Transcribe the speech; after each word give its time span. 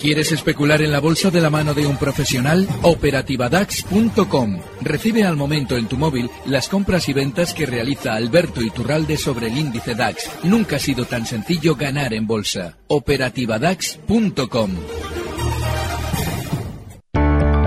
¿Quieres 0.00 0.32
especular 0.32 0.80
en 0.80 0.92
la 0.92 0.98
bolsa 0.98 1.30
de 1.30 1.42
la 1.42 1.50
mano 1.50 1.74
de 1.74 1.86
un 1.86 1.98
profesional? 1.98 2.66
Operativadax.com. 2.80 4.60
Recibe 4.80 5.24
al 5.24 5.36
momento 5.36 5.76
en 5.76 5.88
tu 5.88 5.98
móvil 5.98 6.30
las 6.46 6.70
compras 6.70 7.06
y 7.10 7.12
ventas 7.12 7.52
que 7.52 7.66
realiza 7.66 8.14
Alberto 8.14 8.62
Iturralde 8.62 9.18
sobre 9.18 9.48
el 9.48 9.58
índice 9.58 9.94
DAX. 9.94 10.30
Nunca 10.42 10.76
ha 10.76 10.78
sido 10.78 11.04
tan 11.04 11.26
sencillo 11.26 11.76
ganar 11.76 12.14
en 12.14 12.26
bolsa. 12.26 12.78
Operativadax.com. 12.86 14.70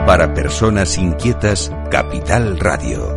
Para 0.08 0.34
personas 0.34 0.98
inquietas, 0.98 1.72
Capital 1.92 2.60
Radio. 2.60 3.16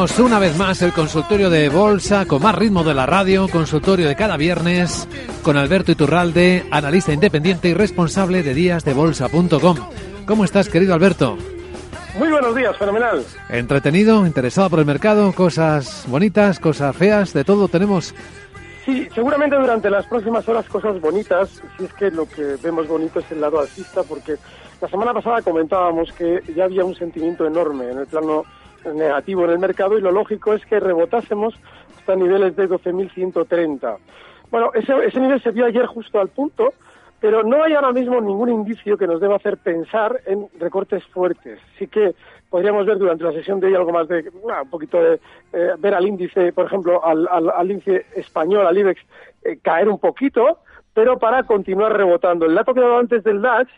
Abrimos 0.00 0.18
una 0.20 0.38
vez 0.38 0.56
más 0.56 0.80
el 0.80 0.94
consultorio 0.94 1.50
de 1.50 1.68
bolsa 1.68 2.24
con 2.24 2.42
más 2.42 2.54
ritmo 2.54 2.82
de 2.82 2.94
la 2.94 3.04
radio, 3.04 3.46
consultorio 3.48 4.08
de 4.08 4.16
cada 4.16 4.38
viernes 4.38 5.06
con 5.42 5.58
Alberto 5.58 5.92
Iturralde, 5.92 6.64
analista 6.70 7.12
independiente 7.12 7.68
y 7.68 7.74
responsable 7.74 8.42
de 8.42 8.54
díasdebolsa.com. 8.54 9.76
¿Cómo 10.24 10.44
estás, 10.44 10.70
querido 10.70 10.94
Alberto? 10.94 11.36
Muy 12.18 12.30
buenos 12.30 12.56
días, 12.56 12.74
fenomenal. 12.78 13.22
Entretenido, 13.50 14.24
interesado 14.24 14.70
por 14.70 14.78
el 14.78 14.86
mercado, 14.86 15.34
cosas 15.34 16.06
bonitas, 16.08 16.58
cosas 16.58 16.96
feas, 16.96 17.34
de 17.34 17.44
todo 17.44 17.68
tenemos. 17.68 18.14
Sí, 18.86 19.06
seguramente 19.14 19.56
durante 19.56 19.90
las 19.90 20.06
próximas 20.06 20.48
horas 20.48 20.66
cosas 20.66 20.98
bonitas, 20.98 21.60
si 21.76 21.84
es 21.84 21.92
que 21.92 22.10
lo 22.10 22.26
que 22.26 22.56
vemos 22.62 22.88
bonito 22.88 23.20
es 23.20 23.30
el 23.32 23.42
lado 23.42 23.60
alcista, 23.60 24.02
porque 24.04 24.36
la 24.80 24.88
semana 24.88 25.12
pasada 25.12 25.42
comentábamos 25.42 26.10
que 26.12 26.42
ya 26.56 26.64
había 26.64 26.86
un 26.86 26.94
sentimiento 26.94 27.44
enorme 27.44 27.90
en 27.90 27.98
el 27.98 28.06
plano 28.06 28.46
negativo 28.84 29.44
en 29.44 29.50
el 29.50 29.58
mercado 29.58 29.98
y 29.98 30.00
lo 30.00 30.12
lógico 30.12 30.54
es 30.54 30.64
que 30.66 30.80
rebotásemos 30.80 31.54
hasta 31.98 32.16
niveles 32.16 32.56
de 32.56 32.68
12.130. 32.68 33.96
Bueno, 34.50 34.70
ese, 34.74 34.92
ese 35.04 35.20
nivel 35.20 35.40
se 35.42 35.50
vio 35.50 35.66
ayer 35.66 35.86
justo 35.86 36.20
al 36.20 36.28
punto, 36.28 36.72
pero 37.20 37.42
no 37.42 37.62
hay 37.62 37.74
ahora 37.74 37.92
mismo 37.92 38.20
ningún 38.20 38.48
indicio 38.48 38.96
que 38.96 39.06
nos 39.06 39.20
deba 39.20 39.36
hacer 39.36 39.58
pensar 39.58 40.20
en 40.26 40.48
recortes 40.58 41.04
fuertes. 41.06 41.60
Sí 41.78 41.86
que 41.86 42.14
podríamos 42.48 42.86
ver 42.86 42.98
durante 42.98 43.24
la 43.24 43.32
sesión 43.32 43.60
de 43.60 43.68
hoy 43.68 43.74
algo 43.74 43.92
más 43.92 44.08
de, 44.08 44.28
un 44.42 44.70
poquito 44.70 45.02
de 45.02 45.20
eh, 45.52 45.74
ver 45.78 45.94
al 45.94 46.06
índice, 46.06 46.52
por 46.52 46.66
ejemplo, 46.66 47.04
al, 47.04 47.28
al, 47.28 47.70
índice 47.70 48.06
español, 48.16 48.66
al 48.66 48.76
IBEX, 48.76 49.00
eh, 49.44 49.58
caer 49.62 49.88
un 49.88 49.98
poquito, 49.98 50.58
pero 50.92 51.18
para 51.18 51.44
continuar 51.44 51.96
rebotando. 51.96 52.46
El 52.46 52.54
dato 52.54 52.74
que 52.74 52.80
dado 52.80 52.98
antes 52.98 53.22
del 53.22 53.40
DAX 53.40 53.70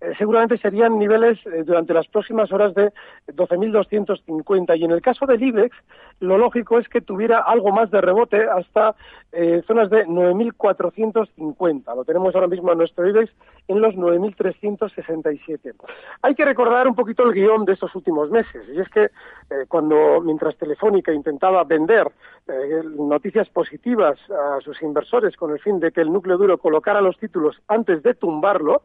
eh, 0.00 0.12
seguramente 0.16 0.58
serían 0.58 0.96
niveles 0.96 1.44
eh, 1.46 1.64
durante 1.64 1.92
las 1.92 2.06
próximas 2.06 2.52
horas 2.52 2.72
de 2.74 2.92
12.250 3.28 4.78
y 4.78 4.84
en 4.84 4.92
el 4.92 5.02
caso 5.02 5.26
del 5.26 5.42
IBEX 5.42 5.76
lo 6.20 6.38
lógico 6.38 6.78
es 6.78 6.88
que 6.88 7.00
tuviera 7.00 7.40
algo 7.40 7.72
más 7.72 7.90
de 7.90 8.00
rebote 8.00 8.44
hasta 8.48 8.94
eh, 9.32 9.60
zonas 9.66 9.90
de 9.90 10.06
9.450. 10.06 11.96
Lo 11.96 12.04
tenemos 12.04 12.32
ahora 12.32 12.46
mismo 12.46 12.70
en 12.70 12.78
nuestro 12.78 13.08
IBEX 13.08 13.32
en 13.66 13.80
los 13.80 13.96
9.367. 13.96 15.74
Hay 16.22 16.34
que 16.36 16.44
recordar 16.44 16.86
un 16.86 16.94
poquito 16.94 17.24
el 17.24 17.32
guion 17.32 17.64
de 17.64 17.72
estos 17.72 17.92
últimos 17.96 18.30
meses 18.30 18.68
y 18.72 18.80
es 18.80 18.88
que 18.90 19.10
cuando 19.66 20.20
mientras 20.20 20.56
Telefónica 20.56 21.12
intentaba 21.12 21.64
vender 21.64 22.06
noticias 22.98 23.48
positivas 23.48 24.18
a 24.30 24.60
sus 24.60 24.80
inversores 24.82 25.36
con 25.36 25.50
el 25.52 25.58
fin 25.58 25.80
de 25.80 25.90
que 25.90 26.02
el 26.02 26.12
núcleo 26.12 26.36
duro 26.36 26.58
colocara 26.58 27.00
los 27.00 27.18
títulos 27.18 27.60
antes 27.66 28.02
de 28.02 28.14
tumbarlo, 28.14 28.82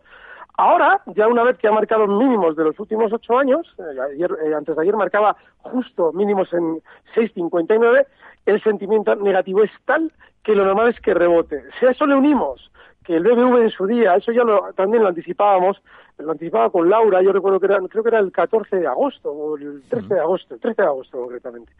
Ahora, 0.57 1.01
ya 1.15 1.27
una 1.27 1.43
vez 1.43 1.57
que 1.57 1.67
ha 1.67 1.71
marcado 1.71 2.05
mínimos 2.07 2.55
de 2.55 2.63
los 2.65 2.79
últimos 2.79 3.11
ocho 3.11 3.37
años, 3.37 3.67
eh, 3.79 3.99
ayer, 4.13 4.31
eh, 4.45 4.53
antes 4.53 4.75
de 4.75 4.81
ayer 4.81 4.95
marcaba 4.95 5.35
justo 5.57 6.13
mínimos 6.13 6.53
en 6.53 6.79
6,59, 7.15 8.05
el 8.45 8.61
sentimiento 8.61 9.15
negativo 9.15 9.63
es 9.63 9.71
tal 9.85 10.11
que 10.43 10.55
lo 10.55 10.65
normal 10.65 10.89
es 10.89 10.99
que 10.99 11.13
rebote. 11.13 11.63
Si 11.79 11.85
a 11.85 11.91
eso 11.91 12.05
le 12.05 12.15
unimos 12.15 12.69
que 13.03 13.15
el 13.15 13.23
BBV 13.23 13.63
en 13.63 13.69
su 13.69 13.87
día, 13.87 14.15
eso 14.15 14.31
ya 14.31 14.43
lo, 14.43 14.71
también 14.73 15.03
lo 15.03 15.09
anticipábamos, 15.09 15.81
lo 16.19 16.31
anticipaba 16.31 16.69
con 16.69 16.89
Laura, 16.89 17.21
yo 17.21 17.33
recuerdo 17.33 17.59
que 17.59 17.65
era, 17.65 17.79
creo 17.89 18.03
que 18.03 18.09
era 18.09 18.19
el 18.19 18.31
14 18.31 18.77
de 18.77 18.87
agosto, 18.87 19.31
o 19.31 19.57
el 19.57 19.81
13 19.89 20.13
de 20.13 20.19
agosto, 20.19 20.53
el 20.53 20.61
13 20.61 20.81
de 20.81 20.87
agosto 20.87 21.19
concretamente. 21.19 21.71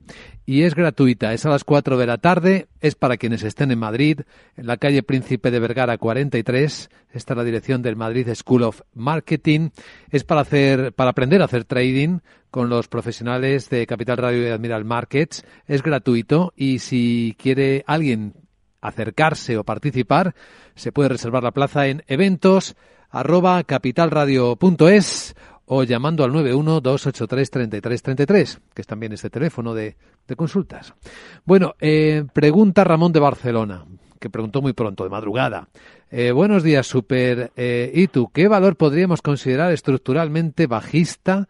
y 0.51 0.65
es 0.65 0.75
gratuita. 0.75 1.33
Es 1.33 1.47
a 1.47 1.49
las 1.49 1.63
4 1.63 1.97
de 1.97 2.07
la 2.07 2.19
tarde, 2.19 2.67
es 2.81 2.97
para 2.97 3.19
quienes 3.19 3.45
estén 3.45 3.71
en 3.71 3.79
Madrid, 3.79 4.23
en 4.57 4.67
la 4.67 4.79
calle 4.79 5.05
Príncipe 5.05 5.53
de 5.53 5.61
Vergara 5.61 5.97
43. 5.97 6.91
Esta 7.13 7.33
es 7.33 7.37
la 7.37 7.45
dirección 7.45 7.83
del 7.83 7.95
Madrid 7.95 8.29
School 8.35 8.65
of 8.65 8.81
Marketing. 8.93 9.71
Es 10.11 10.25
para 10.25 10.41
hacer, 10.41 10.93
para 10.93 11.11
aprender 11.11 11.41
a 11.41 11.45
hacer 11.45 11.67
trading 11.67 12.19
con 12.51 12.69
los 12.69 12.89
profesionales 12.89 13.71
de 13.71 13.87
Capital 13.87 14.17
Radio 14.17 14.43
y 14.43 14.51
Admiral 14.51 14.85
Markets. 14.85 15.45
Es 15.69 15.85
gratuito 15.85 16.53
y 16.57 16.81
si 16.81 17.37
quiere 17.39 17.85
alguien 17.87 18.35
acercarse 18.81 19.57
o 19.57 19.63
participar, 19.63 20.35
se 20.75 20.91
puede 20.91 21.11
reservar 21.11 21.45
la 21.45 21.53
plaza 21.53 21.87
en 21.87 22.03
eventos 22.09 22.75
arroba 23.11 23.63
capitalradio.es 23.63 25.37
o 25.73 25.85
llamando 25.85 26.25
al 26.25 26.33
912833333, 26.33 28.59
que 28.75 28.83
es 28.83 28.89
también 28.89 29.13
este 29.13 29.31
teléfono 29.31 29.73
de, 29.73 29.95
consultas. 30.37 30.97
Bueno, 31.45 31.75
eh, 31.81 32.25
pregunta 32.33 32.83
Ramón 32.83 33.13
de 33.13 33.21
Barcelona, 33.21 33.85
que 34.19 34.31
preguntó 34.31 34.63
muy 34.63 34.73
pronto, 34.73 35.05
de 35.05 35.11
madrugada. 35.11 35.69
Eh, 36.11 36.33
buenos 36.33 36.65
días, 36.65 36.89
Super. 36.89 37.53
Eh, 37.57 37.89
¿Y 37.95 38.09
tú, 38.09 38.33
qué 38.35 38.49
valor 38.49 38.75
podríamos 38.75 39.23
considerar 39.23 39.71
estructuralmente 39.71 40.67
bajista 40.67 41.47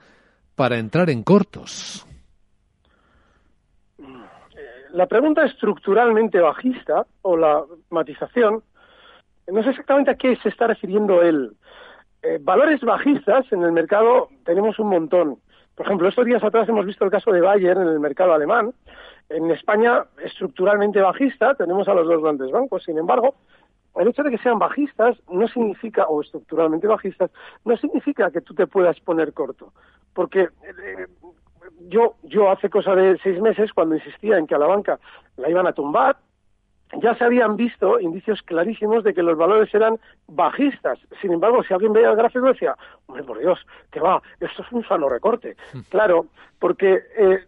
para 0.55 0.79
entrar 0.79 1.09
en 1.09 1.23
cortos? 1.23 2.07
La 4.93 5.07
pregunta 5.07 5.47
estructuralmente 5.47 6.41
bajista 6.41 7.07
o 7.23 7.39
la 7.39 7.63
matización, 7.89 8.63
no 9.47 9.63
sé 9.63 9.71
exactamente 9.71 10.11
a 10.11 10.17
qué 10.17 10.37
se 10.43 10.51
está 10.51 10.67
refiriendo 10.67 11.23
él. 11.23 11.57
Eh, 12.23 12.39
valores 12.41 12.81
bajistas 12.83 13.51
en 13.53 13.63
el 13.63 13.73
mercado 13.73 14.29
tenemos 14.45 14.79
un 14.79 14.89
montón. 14.89 15.39
Por 15.75 15.87
ejemplo, 15.87 16.09
estos 16.09 16.27
días 16.27 16.45
atrás 16.45 16.69
hemos 16.69 16.85
visto 16.85 17.05
el 17.05 17.11
caso 17.11 17.33
de 17.33 17.41
Bayer 17.41 17.77
en 17.77 17.89
el 17.89 18.01
mercado 18.01 18.35
alemán. 18.35 18.75
En 19.31 19.51
España, 19.51 20.05
estructuralmente 20.23 21.01
bajista, 21.01 21.55
tenemos 21.55 21.89
a 21.89 21.95
los 21.95 22.07
dos 22.07 22.23
grandes 22.23 22.51
bancos. 22.51 22.85
Sin 22.85 22.99
embargo, 22.99 23.37
el 23.97 24.09
hecho 24.09 24.23
de 24.23 24.31
que 24.31 24.39
sean 24.39 24.59
bajistas 24.59 25.17
no 25.31 25.49
significa, 25.49 26.07
o 26.07 26.21
estructuralmente 26.21 26.87
bajistas, 26.87 27.31
no 27.65 27.77
significa 27.77 28.31
que 28.31 28.41
tú 28.43 28.55
te 28.55 28.67
puedas 28.67 29.01
poner 29.01 29.33
corto. 29.33 29.73
Porque 30.13 30.43
eh, 30.43 31.07
yo, 31.89 32.17
yo 32.25 32.51
hace 32.51 32.69
cosa 32.69 32.95
de 32.95 33.19
seis 33.23 33.41
meses, 33.41 33.73
cuando 33.73 33.95
insistía 33.95 34.37
en 34.37 34.47
que 34.47 34.55
a 34.55 34.59
la 34.59 34.67
banca 34.67 34.99
la 35.37 35.49
iban 35.49 35.67
a 35.67 35.73
tumbar, 35.73 36.17
ya 36.99 37.15
se 37.15 37.25
habían 37.25 37.57
visto 37.57 38.01
indicios 38.01 38.43
clarísimos 38.43 39.05
de 39.05 39.15
que 39.15 39.23
los 39.23 39.37
valores 39.37 39.73
eran 39.75 39.99
bajistas. 40.27 40.99
Sin 41.21 41.33
embargo, 41.33 41.63
si 41.63 41.73
alguien 41.73 41.93
veía 41.93 42.11
el 42.11 42.17
gráfico 42.17 42.47
decía, 42.47 42.75
hombre, 43.07 43.23
por 43.25 43.39
Dios, 43.39 43.65
que 43.91 44.01
va, 44.01 44.21
esto 44.41 44.63
es 44.63 44.73
un 44.73 44.85
sano 44.87 45.09
recorte. 45.09 45.57
Hmm. 45.73 45.81
Claro, 45.89 46.27
porque 46.59 47.01
eh, 47.17 47.45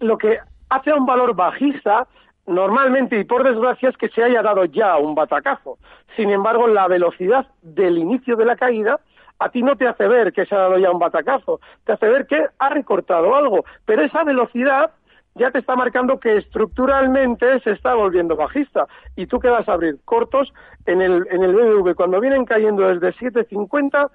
lo 0.00 0.16
que 0.16 0.38
hace 0.68 0.90
a 0.90 0.96
un 0.96 1.06
valor 1.06 1.34
bajista 1.34 2.06
normalmente 2.46 3.18
y 3.18 3.24
por 3.24 3.44
desgracia 3.44 3.88
es 3.88 3.96
que 3.96 4.08
se 4.08 4.22
haya 4.22 4.42
dado 4.42 4.64
ya 4.64 4.96
un 4.96 5.14
batacazo. 5.14 5.78
Sin 6.16 6.30
embargo, 6.30 6.66
la 6.66 6.88
velocidad 6.88 7.46
del 7.62 7.98
inicio 7.98 8.36
de 8.36 8.44
la 8.44 8.56
caída 8.56 9.00
a 9.38 9.48
ti 9.48 9.62
no 9.62 9.76
te 9.76 9.88
hace 9.88 10.06
ver 10.06 10.32
que 10.32 10.46
se 10.46 10.54
ha 10.54 10.58
dado 10.58 10.78
ya 10.78 10.90
un 10.90 11.00
batacazo, 11.00 11.60
te 11.84 11.92
hace 11.92 12.08
ver 12.08 12.26
que 12.26 12.46
ha 12.58 12.68
recortado 12.68 13.34
algo, 13.34 13.64
pero 13.84 14.02
esa 14.02 14.22
velocidad 14.22 14.92
ya 15.34 15.50
te 15.50 15.58
está 15.58 15.76
marcando 15.76 16.20
que 16.20 16.36
estructuralmente 16.36 17.60
se 17.60 17.70
está 17.72 17.94
volviendo 17.94 18.36
bajista. 18.36 18.86
Y 19.16 19.26
tú 19.26 19.40
que 19.40 19.48
vas 19.48 19.68
a 19.68 19.74
abrir 19.74 19.98
cortos 20.04 20.52
en 20.86 21.00
el, 21.00 21.26
en 21.30 21.42
el 21.42 21.54
BBV 21.54 21.94
cuando 21.94 22.20
vienen 22.20 22.44
cayendo 22.44 22.88
desde 22.88 23.14
7.50 23.14 24.10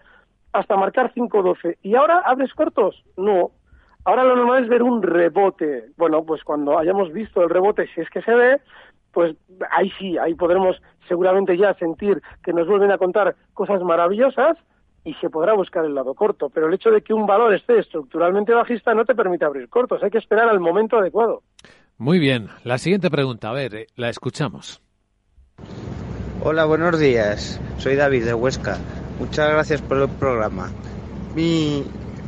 hasta 0.53 0.77
marcar 0.77 1.13
5.12. 1.13 1.77
¿Y 1.81 1.95
ahora 1.95 2.19
abres 2.19 2.53
cortos? 2.53 3.03
No. 3.15 3.51
Ahora 4.05 4.23
lo 4.23 4.35
normal 4.35 4.63
es 4.63 4.69
ver 4.69 4.83
un 4.83 5.01
rebote. 5.01 5.85
Bueno, 5.97 6.23
pues 6.23 6.43
cuando 6.43 6.77
hayamos 6.77 7.11
visto 7.11 7.41
el 7.41 7.49
rebote, 7.49 7.87
si 7.93 8.01
es 8.01 8.09
que 8.09 8.21
se 8.21 8.33
ve, 8.33 8.61
pues 9.11 9.35
ahí 9.71 9.91
sí, 9.97 10.17
ahí 10.17 10.33
podremos 10.35 10.81
seguramente 11.07 11.57
ya 11.57 11.73
sentir 11.73 12.21
que 12.43 12.53
nos 12.53 12.67
vuelven 12.67 12.91
a 12.91 12.97
contar 12.97 13.35
cosas 13.53 13.81
maravillosas 13.81 14.57
y 15.07 15.13
se 15.21 15.29
podrá 15.29 15.53
buscar 15.53 15.85
el 15.85 15.95
lado 15.95 16.13
corto, 16.13 16.49
pero 16.49 16.67
el 16.67 16.73
hecho 16.73 16.89
de 16.89 17.01
que 17.01 17.13
un 17.13 17.25
valor 17.25 17.53
esté 17.53 17.79
estructuralmente 17.79 18.53
bajista 18.53 18.93
no 18.93 19.05
te 19.05 19.15
permite 19.15 19.45
abrir 19.45 19.69
cortos, 19.69 20.03
hay 20.03 20.09
que 20.09 20.17
esperar 20.17 20.49
al 20.49 20.59
momento 20.59 20.97
adecuado. 20.97 21.43
Muy 21.97 22.19
bien, 22.19 22.49
la 22.65 22.77
siguiente 22.77 23.09
pregunta, 23.09 23.49
a 23.49 23.53
ver, 23.53 23.73
eh, 23.73 23.87
la 23.95 24.09
escuchamos. 24.09 24.81
Hola, 26.43 26.65
buenos 26.65 26.99
días, 26.99 27.57
soy 27.77 27.95
David 27.95 28.25
de 28.25 28.33
Huesca, 28.33 28.79
muchas 29.17 29.49
gracias 29.49 29.81
por 29.81 29.97
el 29.97 30.09
programa. 30.09 30.71
Mi, 31.33 31.85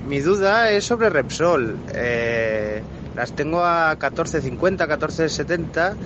mi 0.07 0.19
duda 0.19 0.71
es 0.71 0.85
sobre 0.85 1.09
Repsol, 1.09 1.77
eh, 1.93 2.81
las 3.13 3.35
tengo 3.35 3.59
a 3.59 3.93
14.50, 3.99 4.87
14.70 4.87 5.97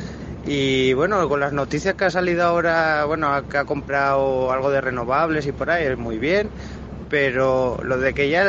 y 0.46 0.94
bueno, 0.94 1.28
con 1.30 1.40
las 1.40 1.54
noticias 1.54 1.96
que 1.96 2.06
ha 2.06 2.12
salido 2.12 2.44
ahora, 2.44 3.06
bueno, 3.06 3.30
que 3.50 3.58
ha 3.58 3.66
comprado 3.66 4.52
algo 4.52 4.72
de 4.72 4.82
renovables 4.82 5.48
y 5.48 5.54
por 5.54 5.70
ahí, 5.70 5.86
es 5.86 5.98
muy 5.98 6.18
bien. 6.18 6.50
Pero 7.10 7.78
lo 7.84 7.98
de 7.98 8.14
que 8.14 8.30
ya 8.30 8.46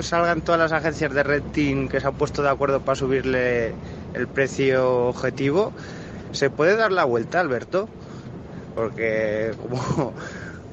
salgan 0.00 0.40
todas 0.40 0.58
las 0.58 0.72
agencias 0.72 1.12
de 1.12 1.22
rating 1.22 1.88
que 1.88 2.00
se 2.00 2.06
han 2.06 2.14
puesto 2.14 2.42
de 2.42 2.48
acuerdo 2.48 2.80
para 2.80 2.96
subirle 2.96 3.74
el 4.14 4.26
precio 4.26 5.08
objetivo, 5.08 5.72
¿se 6.32 6.50
puede 6.50 6.76
dar 6.76 6.92
la 6.92 7.04
vuelta, 7.04 7.40
Alberto? 7.40 7.88
Porque 8.74 9.52
como, 9.60 10.14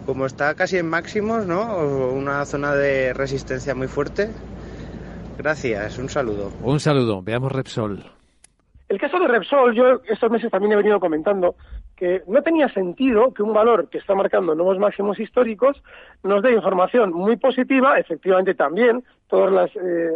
como 0.06 0.26
está 0.26 0.56
casi 0.56 0.78
en 0.78 0.88
máximos, 0.88 1.46
¿no? 1.46 1.78
Una 2.14 2.46
zona 2.46 2.74
de 2.76 3.14
resistencia 3.14 3.76
muy 3.76 3.88
fuerte. 3.88 4.32
Gracias, 5.38 5.98
un 5.98 6.10
saludo. 6.10 6.52
Un 6.64 6.80
saludo, 6.80 7.22
veamos 7.22 7.52
Repsol. 7.52 8.06
El 8.90 9.00
caso 9.00 9.18
de 9.20 9.28
Repsol, 9.28 9.74
yo 9.74 10.02
estos 10.08 10.30
meses 10.30 10.52
también 10.52 10.74
he 10.74 10.76
venido 10.76 11.00
comentando 11.00 11.56
que 11.96 12.22
no 12.28 12.42
tenía 12.42 12.68
sentido 12.70 13.34
que 13.34 13.42
un 13.42 13.54
valor 13.54 13.90
que 13.90 13.98
está 13.98 14.14
marcando 14.14 14.56
nuevos 14.56 14.78
máximos 14.78 15.20
históricos 15.20 15.82
nos 16.22 16.44
dé 16.44 16.54
información 16.54 17.14
muy 17.14 17.38
positiva, 17.38 17.98
efectivamente 17.98 18.56
también, 18.56 19.04
todas 19.28 19.52
las 19.52 19.76
eh, 19.76 20.12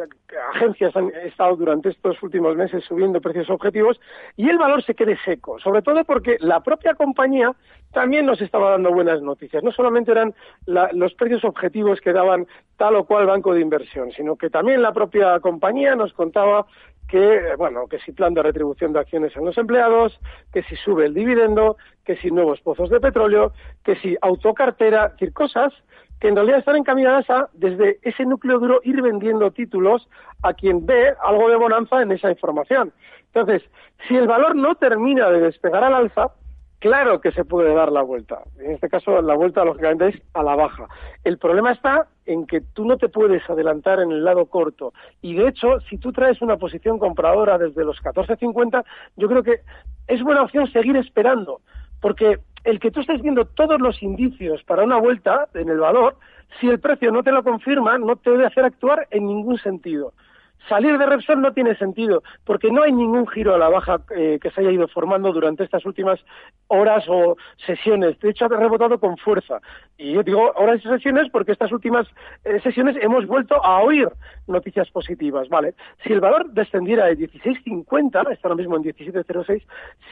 agencias 0.53 0.95
han 0.95 1.09
estado 1.25 1.55
durante 1.55 1.89
estos 1.89 2.21
últimos 2.21 2.55
meses 2.55 2.83
subiendo 2.83 3.21
precios 3.21 3.49
objetivos 3.49 3.99
y 4.35 4.49
el 4.49 4.57
valor 4.57 4.83
se 4.83 4.93
quede 4.95 5.17
seco, 5.25 5.57
sobre 5.59 5.81
todo 5.81 6.03
porque 6.03 6.37
la 6.39 6.59
propia 6.61 6.93
compañía 6.93 7.51
también 7.93 8.25
nos 8.25 8.41
estaba 8.41 8.71
dando 8.71 8.91
buenas 8.91 9.21
noticias. 9.21 9.63
No 9.63 9.71
solamente 9.71 10.11
eran 10.11 10.35
los 10.65 11.13
precios 11.15 11.43
objetivos 11.45 11.99
que 12.01 12.13
daban 12.13 12.45
tal 12.75 12.95
o 12.95 13.05
cual 13.05 13.25
banco 13.25 13.53
de 13.53 13.61
inversión, 13.61 14.11
sino 14.11 14.35
que 14.35 14.49
también 14.49 14.81
la 14.83 14.93
propia 14.93 15.39
compañía 15.39 15.95
nos 15.95 16.13
contaba 16.13 16.67
que, 17.07 17.55
bueno, 17.57 17.87
que 17.87 17.99
si 17.99 18.11
plan 18.11 18.33
de 18.33 18.43
retribución 18.43 18.93
de 18.93 18.99
acciones 18.99 19.35
en 19.35 19.45
los 19.45 19.57
empleados, 19.57 20.19
que 20.51 20.63
si 20.63 20.75
sube 20.75 21.05
el 21.05 21.13
dividendo, 21.13 21.77
que 22.05 22.17
si 22.17 22.31
nuevos 22.31 22.59
pozos 22.61 22.89
de 22.89 22.99
petróleo, 22.99 23.53
que 23.83 23.95
si 23.97 24.17
autocartera, 24.21 25.05
es 25.07 25.11
decir, 25.13 25.33
cosas 25.33 25.73
que 26.19 26.27
en 26.27 26.35
realidad 26.35 26.59
están 26.59 26.75
encaminadas 26.75 27.29
a, 27.29 27.49
desde 27.53 27.99
ese 28.01 28.25
núcleo 28.25 28.59
duro, 28.59 28.81
ir 28.83 29.01
vendiendo 29.01 29.51
títulos 29.51 30.09
a 30.41 30.53
quien 30.53 30.85
ve 30.85 31.13
algo 31.23 31.49
de 31.49 31.55
bonanza 31.55 32.01
en 32.01 32.11
esa 32.11 32.31
información. 32.31 32.91
Entonces, 33.33 33.61
si 34.07 34.15
el 34.15 34.27
valor 34.27 34.55
no 34.55 34.75
termina 34.75 35.29
de 35.29 35.41
despegar 35.41 35.83
al 35.83 35.93
alza, 35.93 36.31
Claro 36.79 37.21
que 37.21 37.31
se 37.31 37.43
puede 37.43 37.73
dar 37.73 37.91
la 37.91 38.03
vuelta. 38.03 38.43
En 38.59 38.71
este 38.71 38.87
caso, 38.87 39.19
la 39.21 39.33
vuelta, 39.33 39.65
lógicamente, 39.65 40.09
es 40.09 40.21
a 40.33 40.43
la 40.43 40.55
baja. 40.55 40.87
El 41.23 41.39
problema 41.39 41.71
está 41.71 42.07
en 42.27 42.45
que 42.45 42.61
tú 42.61 42.85
no 42.85 42.97
te 42.97 43.09
puedes 43.09 43.49
adelantar 43.49 43.99
en 43.99 44.11
el 44.11 44.23
lado 44.23 44.45
corto. 44.45 44.93
Y, 45.21 45.33
de 45.33 45.47
hecho, 45.47 45.79
si 45.89 45.97
tú 45.97 46.11
traes 46.11 46.39
una 46.41 46.57
posición 46.57 46.99
compradora 46.99 47.57
desde 47.57 47.83
los 47.83 47.99
14.50, 48.03 48.83
yo 49.15 49.27
creo 49.27 49.41
que 49.41 49.61
es 50.07 50.21
buena 50.21 50.43
opción 50.43 50.71
seguir 50.71 50.95
esperando. 50.97 51.61
Porque 51.99 52.37
el 52.63 52.79
que 52.79 52.91
tú 52.91 52.99
estés 52.99 53.23
viendo 53.23 53.45
todos 53.45 53.81
los 53.81 54.03
indicios 54.03 54.63
para 54.63 54.83
una 54.83 54.99
vuelta 54.99 55.47
en 55.55 55.69
el 55.69 55.79
valor, 55.79 56.17
si 56.59 56.69
el 56.69 56.79
precio 56.79 57.11
no 57.11 57.23
te 57.23 57.31
lo 57.31 57.43
confirma, 57.43 57.97
no 57.97 58.17
te 58.17 58.29
debe 58.29 58.45
hacer 58.45 58.65
actuar 58.65 59.07
en 59.09 59.25
ningún 59.25 59.57
sentido. 59.57 60.13
Salir 60.67 60.97
de 60.97 61.05
Repsol 61.05 61.41
no 61.41 61.53
tiene 61.53 61.75
sentido, 61.75 62.23
porque 62.43 62.69
no 62.71 62.83
hay 62.83 62.91
ningún 62.91 63.25
giro 63.27 63.55
a 63.55 63.57
la 63.57 63.69
baja 63.69 64.01
eh, 64.15 64.37
que 64.41 64.51
se 64.51 64.61
haya 64.61 64.71
ido 64.71 64.87
formando 64.89 65.31
durante 65.31 65.63
estas 65.63 65.85
últimas 65.85 66.19
horas 66.67 67.05
o 67.07 67.37
sesiones. 67.65 68.19
De 68.19 68.31
hecho, 68.31 68.45
ha 68.45 68.49
rebotado 68.49 68.99
con 68.99 69.17
fuerza. 69.17 69.61
Y 69.97 70.11
yo 70.11 70.23
digo 70.23 70.51
horas 70.55 70.81
y 70.83 70.87
sesiones 70.89 71.29
porque 71.31 71.53
estas 71.53 71.71
últimas 71.71 72.05
eh, 72.43 72.59
sesiones 72.61 72.97
hemos 73.01 73.25
vuelto 73.27 73.63
a 73.63 73.81
oír 73.81 74.09
noticias 74.47 74.89
positivas. 74.91 75.47
Vale, 75.47 75.73
si 76.03 76.11
el 76.11 76.19
valor 76.19 76.49
descendiera 76.51 77.05
de 77.05 77.17
16.50, 77.17 78.31
está 78.31 78.49
ahora 78.49 78.57
mismo 78.57 78.75
en 78.75 78.83
17.06, 78.83 79.63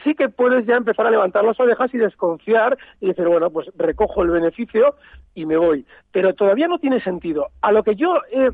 sí 0.04 0.14
que 0.14 0.30
puedes 0.30 0.64
ya 0.66 0.76
empezar 0.76 1.06
a 1.06 1.10
levantar 1.10 1.44
las 1.44 1.60
orejas 1.60 1.92
y 1.92 1.98
desconfiar 1.98 2.78
y 3.00 3.08
decir, 3.08 3.26
bueno, 3.26 3.50
pues 3.50 3.70
recojo 3.76 4.22
el 4.22 4.30
beneficio 4.30 4.94
y 5.34 5.44
me 5.44 5.58
voy. 5.58 5.84
Pero 6.12 6.34
todavía 6.34 6.66
no 6.66 6.78
tiene 6.78 7.00
sentido. 7.02 7.48
A 7.60 7.72
lo 7.72 7.82
que 7.82 7.94
yo 7.94 8.20
he 8.30 8.50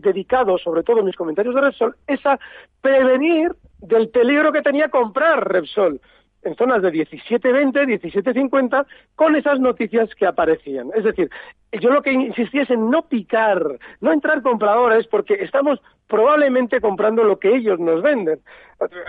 dedicado, 0.00 0.58
sobre 0.58 0.82
todo 0.82 1.02
comentarios 1.16 1.54
de 1.54 1.60
Repsol, 1.60 1.96
es 2.06 2.24
a 2.26 2.38
prevenir 2.80 3.52
del 3.78 4.08
peligro 4.08 4.52
que 4.52 4.62
tenía 4.62 4.88
comprar 4.88 5.46
Repsol. 5.48 6.00
en 6.42 6.54
zonas 6.56 6.82
de 6.82 6.92
17.20, 6.92 8.02
17.50, 8.02 8.86
con 9.14 9.34
esas 9.34 9.60
noticias 9.60 10.14
que 10.14 10.26
aparecían. 10.26 10.90
Es 10.94 11.04
decir, 11.04 11.30
yo 11.72 11.88
lo 11.88 12.02
que 12.02 12.12
insistía 12.12 12.62
es 12.62 12.70
en 12.70 12.90
no 12.90 13.08
picar, 13.08 13.78
no 14.02 14.12
entrar 14.12 14.42
compradores, 14.42 15.06
porque 15.06 15.34
estamos 15.40 15.80
probablemente 16.06 16.82
comprando 16.82 17.24
lo 17.24 17.38
que 17.38 17.56
ellos 17.56 17.80
nos 17.80 18.02
venden. 18.02 18.40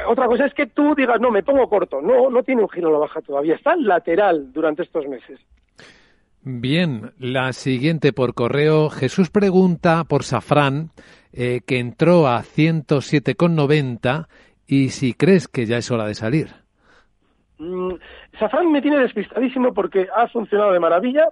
Otra 0.07 0.27
cosa 0.27 0.45
es 0.45 0.53
que 0.53 0.67
tú 0.67 0.95
digas, 0.95 1.19
no, 1.19 1.29
me 1.29 1.43
pongo 1.43 1.67
corto. 1.67 2.01
No, 2.01 2.29
no 2.29 2.43
tiene 2.43 2.61
un 2.61 2.69
giro 2.69 2.87
a 2.87 2.93
la 2.93 2.99
baja 2.99 3.21
todavía, 3.21 3.55
está 3.55 3.75
lateral 3.75 4.53
durante 4.53 4.83
estos 4.83 5.05
meses. 5.07 5.39
Bien, 6.47 7.11
la 7.17 7.53
siguiente 7.53 8.13
por 8.13 8.35
correo. 8.35 8.91
Jesús 8.91 9.31
pregunta 9.31 10.03
por 10.03 10.21
Safrán, 10.21 10.91
eh, 11.33 11.61
que 11.65 11.79
entró 11.79 12.27
a 12.27 12.43
107,90 12.43 14.27
y 14.67 14.89
si 14.89 15.15
crees 15.15 15.47
que 15.47 15.65
ya 15.65 15.77
es 15.77 15.89
hora 15.89 16.05
de 16.05 16.13
salir. 16.13 16.49
Mm, 17.57 17.93
Safran 18.37 18.71
me 18.71 18.83
tiene 18.83 18.99
despistadísimo 18.99 19.73
porque 19.73 20.07
ha 20.15 20.27
funcionado 20.27 20.71
de 20.71 20.79
maravilla. 20.79 21.29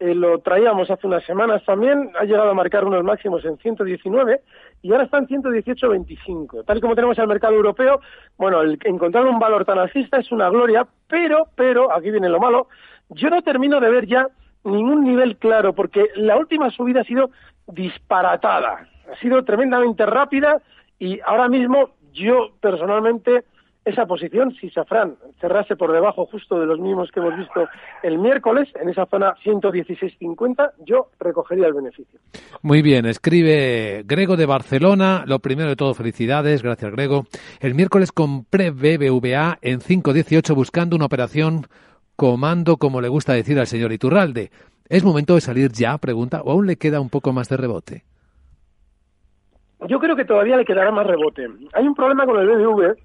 Eh, 0.00 0.14
lo 0.14 0.38
traíamos 0.38 0.90
hace 0.90 1.06
unas 1.06 1.24
semanas 1.26 1.62
también, 1.66 2.10
ha 2.18 2.24
llegado 2.24 2.50
a 2.50 2.54
marcar 2.54 2.86
unos 2.86 3.04
máximos 3.04 3.44
en 3.44 3.58
119 3.58 4.40
y 4.80 4.92
ahora 4.92 5.04
está 5.04 5.18
en 5.18 5.26
118.25. 5.26 6.64
Tal 6.64 6.78
y 6.78 6.80
como 6.80 6.94
tenemos 6.94 7.18
el 7.18 7.28
mercado 7.28 7.52
europeo, 7.52 8.00
bueno, 8.38 8.62
el, 8.62 8.78
encontrar 8.84 9.26
un 9.26 9.38
valor 9.38 9.66
tan 9.66 9.78
alcista 9.78 10.20
es 10.20 10.32
una 10.32 10.48
gloria, 10.48 10.86
pero, 11.06 11.48
pero, 11.54 11.92
aquí 11.92 12.10
viene 12.10 12.30
lo 12.30 12.40
malo, 12.40 12.68
yo 13.10 13.28
no 13.28 13.42
termino 13.42 13.78
de 13.78 13.90
ver 13.90 14.06
ya 14.06 14.26
ningún 14.64 15.04
nivel 15.04 15.36
claro 15.36 15.74
porque 15.74 16.08
la 16.16 16.36
última 16.36 16.70
subida 16.70 17.02
ha 17.02 17.04
sido 17.04 17.30
disparatada, 17.66 18.88
ha 19.10 19.16
sido 19.20 19.44
tremendamente 19.44 20.06
rápida 20.06 20.60
y 20.98 21.20
ahora 21.20 21.48
mismo 21.48 21.90
yo 22.12 22.50
personalmente 22.60 23.44
esa 23.84 24.06
posición, 24.06 24.54
si 24.58 24.70
Safran 24.70 25.16
cerrase 25.40 25.76
por 25.76 25.92
debajo 25.92 26.24
justo 26.26 26.58
de 26.58 26.64
los 26.64 26.78
mínimos 26.78 27.10
que 27.10 27.20
hemos 27.20 27.36
visto 27.36 27.68
el 28.02 28.18
miércoles, 28.18 28.68
en 28.80 28.88
esa 28.88 29.04
zona 29.06 29.34
116.50, 29.44 30.70
yo 30.86 31.10
recogería 31.20 31.66
el 31.66 31.74
beneficio. 31.74 32.18
Muy 32.62 32.80
bien, 32.80 33.04
escribe 33.04 34.02
Grego 34.06 34.36
de 34.36 34.46
Barcelona. 34.46 35.24
Lo 35.26 35.38
primero 35.40 35.68
de 35.68 35.76
todo, 35.76 35.92
felicidades, 35.92 36.62
gracias 36.62 36.92
Grego. 36.92 37.26
El 37.60 37.74
miércoles 37.74 38.10
compré 38.10 38.70
BBVA 38.70 39.58
en 39.60 39.80
5.18 39.80 40.54
buscando 40.54 40.96
una 40.96 41.04
operación 41.04 41.66
comando, 42.16 42.76
como 42.76 43.00
le 43.00 43.08
gusta 43.08 43.32
decir 43.32 43.58
al 43.58 43.66
señor 43.66 43.92
Iturralde. 43.92 44.50
¿Es 44.88 45.04
momento 45.04 45.34
de 45.34 45.40
salir 45.40 45.72
ya? 45.72 45.98
Pregunta. 45.98 46.42
¿O 46.42 46.52
aún 46.52 46.66
le 46.66 46.76
queda 46.76 47.00
un 47.00 47.10
poco 47.10 47.32
más 47.32 47.48
de 47.48 47.56
rebote? 47.56 48.04
Yo 49.86 49.98
creo 49.98 50.16
que 50.16 50.24
todavía 50.24 50.56
le 50.56 50.64
quedará 50.64 50.90
más 50.90 51.06
rebote. 51.06 51.46
Hay 51.72 51.86
un 51.86 51.94
problema 51.94 52.26
con 52.26 52.38
el 52.38 52.46
BBV 52.46 52.96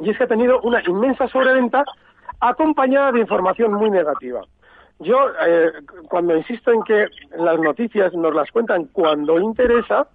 y 0.00 0.10
es 0.10 0.18
que 0.18 0.24
ha 0.24 0.28
tenido 0.28 0.60
una 0.62 0.82
inmensa 0.86 1.28
sobreventa 1.28 1.84
acompañada 2.40 3.12
de 3.12 3.20
información 3.20 3.72
muy 3.74 3.90
negativa. 3.90 4.42
Yo, 5.00 5.16
eh, 5.46 5.72
cuando 6.08 6.36
insisto 6.36 6.72
en 6.72 6.82
que 6.82 7.06
las 7.38 7.58
noticias 7.58 8.12
nos 8.14 8.34
las 8.34 8.50
cuentan 8.50 8.84
cuando 8.92 9.40
interesa, 9.40 10.06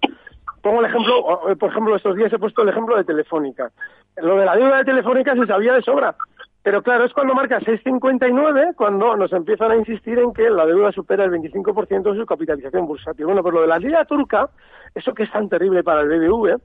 pongo 0.62 0.80
el 0.80 0.86
ejemplo, 0.86 1.56
por 1.58 1.70
ejemplo, 1.70 1.96
estos 1.96 2.16
días 2.16 2.32
he 2.32 2.38
puesto 2.38 2.62
el 2.62 2.70
ejemplo 2.70 2.96
de 2.96 3.04
Telefónica. 3.04 3.70
Lo 4.16 4.36
de 4.36 4.46
la 4.46 4.56
deuda 4.56 4.78
de 4.78 4.84
Telefónica 4.84 5.34
se 5.34 5.46
sabía 5.46 5.74
de 5.74 5.82
sobra, 5.82 6.14
pero 6.62 6.82
claro, 6.82 7.04
es 7.04 7.12
cuando 7.12 7.34
marca 7.34 7.58
6,59 7.60 8.74
cuando 8.74 9.16
nos 9.16 9.32
empiezan 9.32 9.70
a 9.70 9.76
insistir 9.76 10.18
en 10.18 10.32
que 10.34 10.50
la 10.50 10.66
deuda 10.66 10.92
supera 10.92 11.24
el 11.24 11.30
25% 11.30 12.12
de 12.12 12.18
su 12.18 12.26
capitalización 12.26 12.86
bursátil. 12.86 13.26
Bueno, 13.26 13.42
pues 13.42 13.54
lo 13.54 13.62
de 13.62 13.66
la 13.66 13.78
lira 13.78 14.04
turca, 14.04 14.50
eso 14.94 15.14
que 15.14 15.22
es 15.22 15.32
tan 15.32 15.48
terrible 15.48 15.82
para 15.82 16.02
el 16.02 16.08
BBV, 16.08 16.60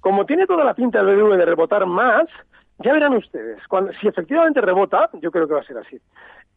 como 0.00 0.26
tiene 0.26 0.46
toda 0.46 0.64
la 0.64 0.74
pinta 0.74 1.02
del 1.02 1.16
BBV 1.16 1.36
de 1.36 1.46
rebotar 1.46 1.86
más, 1.86 2.26
ya 2.78 2.92
verán 2.92 3.14
ustedes, 3.14 3.66
cuando, 3.68 3.92
si 4.00 4.08
efectivamente 4.08 4.60
rebota, 4.60 5.10
yo 5.20 5.30
creo 5.30 5.46
que 5.46 5.54
va 5.54 5.60
a 5.60 5.64
ser 5.64 5.78
así, 5.78 6.00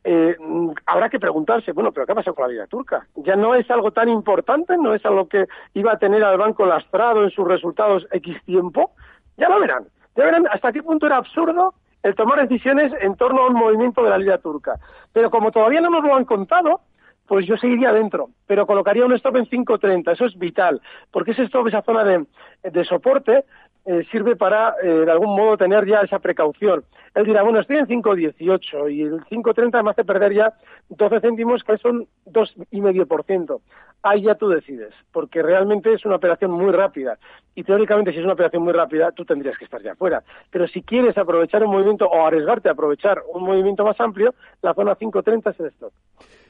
eh, 0.03 0.37
habrá 0.85 1.09
que 1.09 1.19
preguntarse, 1.19 1.71
bueno, 1.71 1.91
pero 1.91 2.05
¿qué 2.05 2.11
ha 2.11 2.15
pasado 2.15 2.35
con 2.35 2.45
la 2.45 2.51
lira 2.51 2.67
turca? 2.67 3.07
Ya 3.15 3.35
no 3.35 3.55
es 3.55 3.69
algo 3.71 3.91
tan 3.91 4.09
importante, 4.09 4.77
no 4.77 4.93
es 4.93 5.03
algo 5.05 5.27
que 5.27 5.45
iba 5.73 5.93
a 5.93 5.97
tener 5.97 6.23
al 6.23 6.37
banco 6.37 6.65
lastrado 6.65 7.23
en 7.23 7.31
sus 7.31 7.47
resultados 7.47 8.07
X 8.11 8.37
tiempo, 8.45 8.91
ya 9.37 9.49
lo 9.49 9.59
verán, 9.59 9.85
ya 10.15 10.25
verán 10.25 10.47
hasta 10.51 10.71
qué 10.71 10.83
punto 10.83 11.07
era 11.07 11.17
absurdo 11.17 11.73
el 12.05 12.13
tomar 12.13 12.39
decisiones 12.47 12.93
en 13.01 13.15
torno 13.15 13.41
a 13.41 13.47
un 13.47 13.55
movimiento 13.55 14.03
de 14.03 14.11
la 14.11 14.19
lira 14.19 14.37
turca. 14.37 14.77
Pero 15.11 15.31
como 15.31 15.51
todavía 15.51 15.81
no 15.81 15.89
nos 15.89 16.03
lo 16.03 16.15
han 16.15 16.25
contado, 16.25 16.81
pues 17.27 17.47
yo 17.47 17.57
seguiría 17.57 17.91
dentro, 17.91 18.29
pero 18.45 18.67
colocaría 18.67 19.03
un 19.03 19.13
stop 19.13 19.37
en 19.37 19.47
5.30, 19.47 20.11
eso 20.11 20.25
es 20.25 20.37
vital, 20.37 20.79
porque 21.09 21.31
ese 21.31 21.41
stop, 21.45 21.67
esa 21.67 21.81
zona 21.81 22.03
de, 22.03 22.27
de 22.61 22.85
soporte, 22.85 23.45
eh, 23.85 24.03
sirve 24.11 24.35
para, 24.35 24.75
eh, 24.81 24.87
de 24.87 25.11
algún 25.11 25.35
modo, 25.35 25.57
tener 25.57 25.85
ya 25.85 26.01
esa 26.01 26.17
precaución. 26.17 26.83
Él 27.13 27.25
dirá, 27.25 27.43
bueno, 27.43 27.59
estoy 27.59 27.77
en 27.77 27.85
5,18 27.85 28.91
y 28.91 29.01
el 29.03 29.23
5,30 29.25 29.83
me 29.83 29.91
hace 29.91 30.03
perder 30.03 30.33
ya 30.33 30.53
12 30.89 31.19
céntimos, 31.21 31.63
que 31.63 31.77
son 31.77 32.07
2,5%. 32.25 33.61
Ahí 34.01 34.23
ya 34.23 34.35
tú 34.35 34.49
decides, 34.49 34.91
porque 35.11 35.43
realmente 35.43 35.93
es 35.93 36.03
una 36.03 36.15
operación 36.15 36.51
muy 36.51 36.71
rápida. 36.71 37.19
Y 37.53 37.63
teóricamente, 37.63 38.11
si 38.11 38.17
es 38.17 38.23
una 38.23 38.33
operación 38.33 38.63
muy 38.63 38.73
rápida, 38.73 39.11
tú 39.11 39.23
tendrías 39.23 39.57
que 39.57 39.65
estar 39.65 39.81
ya 39.83 39.95
fuera. 39.95 40.23
Pero 40.49 40.67
si 40.67 40.81
quieres 40.81 41.15
aprovechar 41.17 41.63
un 41.63 41.71
movimiento 41.71 42.07
o 42.07 42.25
arriesgarte 42.25 42.69
a 42.69 42.71
aprovechar 42.71 43.21
un 43.33 43.43
movimiento 43.43 43.85
más 43.85 43.99
amplio, 43.99 44.33
la 44.63 44.73
zona 44.73 44.95
5,30 44.95 45.51
es 45.51 45.59
el 45.59 45.65
stop. 45.67 45.93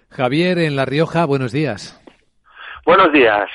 Javier, 0.10 0.58
en 0.60 0.78
La 0.78 0.86
Rioja, 0.86 1.26
buenos 1.26 1.52
días. 1.52 2.02
Buenos 2.86 3.12
días 3.12 3.50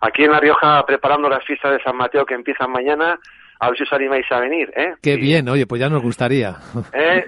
aquí 0.00 0.24
en 0.24 0.32
La 0.32 0.40
Rioja 0.40 0.84
preparando 0.86 1.28
las 1.28 1.44
fiestas 1.44 1.72
de 1.72 1.82
San 1.82 1.96
Mateo 1.96 2.26
que 2.26 2.34
empiezan 2.34 2.70
mañana. 2.70 3.18
A 3.60 3.70
ver 3.70 3.76
si 3.76 3.82
os 3.82 3.92
animáis 3.92 4.24
a 4.30 4.38
venir, 4.38 4.72
¿eh? 4.76 4.94
Qué 5.02 5.16
bien, 5.16 5.48
oye, 5.48 5.66
pues 5.66 5.80
ya 5.80 5.88
nos 5.88 6.00
gustaría. 6.00 6.54
¿Eh? 6.92 7.24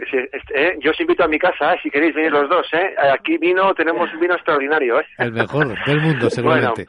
¿Eh? 0.54 0.78
Yo 0.78 0.92
os 0.92 1.00
invito 1.00 1.24
a 1.24 1.28
mi 1.28 1.40
casa, 1.40 1.74
¿eh? 1.74 1.80
si 1.82 1.90
queréis 1.90 2.14
venir 2.14 2.30
los 2.30 2.48
dos, 2.48 2.68
¿eh? 2.72 2.94
Aquí 3.12 3.36
vino, 3.36 3.74
tenemos 3.74 4.08
vino 4.20 4.34
extraordinario, 4.34 5.00
¿eh? 5.00 5.06
El 5.18 5.32
mejor 5.32 5.76
del 5.84 6.00
mundo, 6.00 6.30
seguramente. 6.30 6.86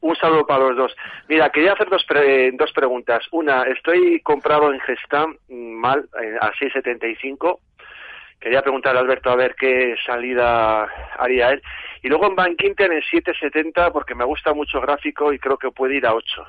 un, 0.00 0.16
saludo 0.16 0.44
para 0.44 0.64
los 0.64 0.76
dos. 0.76 0.96
Mira, 1.28 1.48
quería 1.50 1.74
hacer 1.74 1.88
dos, 1.88 2.04
dos 2.54 2.72
preguntas. 2.72 3.24
Una, 3.30 3.62
estoy 3.62 4.20
comprado 4.22 4.72
en 4.72 4.80
Gestam 4.80 5.36
mal, 5.48 6.08
eh, 6.20 6.36
a 6.40 6.50
6.75. 6.50 7.60
Quería 8.40 8.62
preguntarle 8.62 8.98
a 8.98 9.02
Alberto 9.02 9.30
a 9.30 9.36
ver 9.36 9.54
qué 9.54 9.94
salida 10.04 10.88
haría 11.18 11.50
él. 11.50 11.62
Y 12.02 12.08
luego 12.08 12.26
en 12.26 12.34
Bank 12.34 12.62
Inter 12.62 12.92
en 12.92 13.02
7.70 13.02 13.92
porque 13.92 14.14
me 14.14 14.24
gusta 14.24 14.54
mucho 14.54 14.78
el 14.78 14.86
gráfico 14.86 15.32
y 15.32 15.38
creo 15.38 15.56
que 15.58 15.70
puede 15.70 15.96
ir 15.96 16.06
a 16.06 16.14
8. 16.14 16.44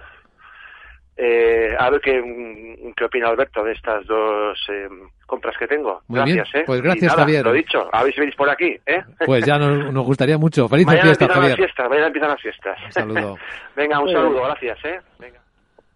Eh, 1.17 1.75
a 1.77 1.89
ver 1.89 2.01
qué, 2.01 2.21
mm, 2.21 2.93
qué 2.93 3.03
opina 3.05 3.27
Alberto 3.27 3.63
de 3.63 3.73
estas 3.73 4.05
dos 4.07 4.57
eh, 4.69 4.87
compras 5.27 5.55
que 5.57 5.67
tengo. 5.67 6.01
gracias, 6.07 6.55
¿eh? 6.55 6.63
Pues 6.65 6.81
gracias, 6.81 7.13
Javier. 7.13 7.45
Lo 7.45 7.51
dicho, 7.51 7.89
a 7.91 8.03
ver 8.03 8.13
si 8.13 8.21
venís 8.21 8.35
por 8.35 8.49
aquí, 8.49 8.79
¿eh? 8.85 9.03
Pues 9.25 9.45
ya 9.45 9.59
nos, 9.59 10.05
gustaría 10.05 10.37
mucho. 10.37 10.67
Feliz 10.67 10.87
fiesta, 10.87 11.27
Javier. 11.27 11.51
Las 11.51 11.57
fiestas, 11.57 11.89
mañana 11.89 12.07
empiezan 12.07 12.29
las 12.29 12.41
fiestas. 12.41 12.79
Un 12.85 12.91
saludo. 12.91 13.37
Venga, 13.75 13.99
un 13.99 14.11
saludo, 14.11 14.43
gracias, 14.43 14.83
¿eh? 14.85 14.99
Venga. 15.19 15.39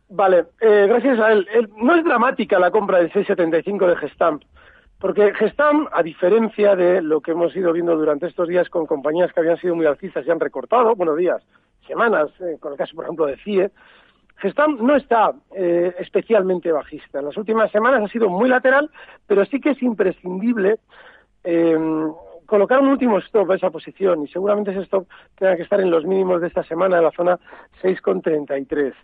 Vale, 0.09 0.43
eh, 0.61 0.85
gracias 0.87 1.19
a 1.19 1.31
él. 1.31 1.47
No 1.77 1.95
es 1.95 2.03
dramática 2.03 2.59
la 2.59 2.69
compra 2.69 2.99
del 2.99 3.11
675 3.11 3.87
de 3.87 3.95
Gestamp. 3.95 4.43
Porque 5.05 5.35
Gestam, 5.35 5.87
a 5.91 6.01
diferencia 6.01 6.75
de 6.75 6.99
lo 6.99 7.21
que 7.21 7.29
hemos 7.29 7.55
ido 7.55 7.71
viendo 7.71 7.95
durante 7.95 8.25
estos 8.25 8.47
días 8.47 8.67
con 8.69 8.87
compañías 8.87 9.31
que 9.31 9.39
habían 9.39 9.57
sido 9.57 9.75
muy 9.75 9.85
alcistas 9.85 10.25
y 10.25 10.31
han 10.31 10.39
recortado, 10.39 10.95
buenos 10.95 11.15
días, 11.15 11.43
semanas, 11.85 12.31
eh, 12.39 12.57
con 12.59 12.71
el 12.71 12.77
caso, 12.79 12.95
por 12.95 13.05
ejemplo, 13.05 13.27
de 13.27 13.37
CIE, 13.37 13.69
Gestam 14.37 14.79
no 14.81 14.95
está 14.95 15.31
eh, 15.55 15.93
especialmente 15.99 16.71
bajista. 16.71 17.19
En 17.19 17.25
las 17.25 17.37
últimas 17.37 17.71
semanas 17.71 18.01
ha 18.01 18.07
sido 18.07 18.29
muy 18.29 18.49
lateral, 18.49 18.89
pero 19.27 19.45
sí 19.45 19.61
que 19.61 19.69
es 19.69 19.83
imprescindible 19.83 20.79
eh, 21.43 21.77
colocar 22.47 22.79
un 22.79 22.87
último 22.87 23.19
stop 23.19 23.51
a 23.51 23.57
esa 23.57 23.69
posición 23.69 24.23
y 24.23 24.27
seguramente 24.29 24.71
ese 24.71 24.81
stop 24.81 25.07
tenga 25.37 25.55
que 25.55 25.61
estar 25.61 25.79
en 25.81 25.91
los 25.91 26.03
mínimos 26.03 26.41
de 26.41 26.47
esta 26.47 26.63
semana, 26.63 26.97
en 26.97 27.03
la 27.03 27.11
zona 27.11 27.37
6,33 27.83 28.95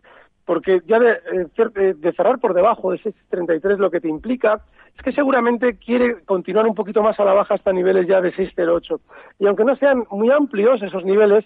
porque 0.46 0.82
ya 0.86 1.00
de, 1.00 1.94
de, 1.94 2.12
cerrar 2.14 2.40
por 2.40 2.54
debajo 2.54 2.92
de 2.92 3.00
6,33 3.00 3.78
lo 3.78 3.92
que 3.92 4.02
te 4.02 4.10
implica 4.10 4.62
es 5.02 5.06
que 5.06 5.12
seguramente 5.14 5.78
quiere 5.78 6.22
continuar 6.26 6.68
un 6.68 6.76
poquito 6.76 7.02
más 7.02 7.20
a 7.20 7.26
la 7.26 7.34
baja 7.34 7.56
hasta 7.56 7.74
niveles 7.74 8.06
ya 8.08 8.22
de 8.22 8.32
6,08. 8.34 9.00
Y 9.40 9.48
aunque 9.48 9.66
no 9.66 9.76
sean 9.76 10.04
muy 10.12 10.30
amplios 10.30 10.84
esos 10.84 11.04
niveles, 11.04 11.44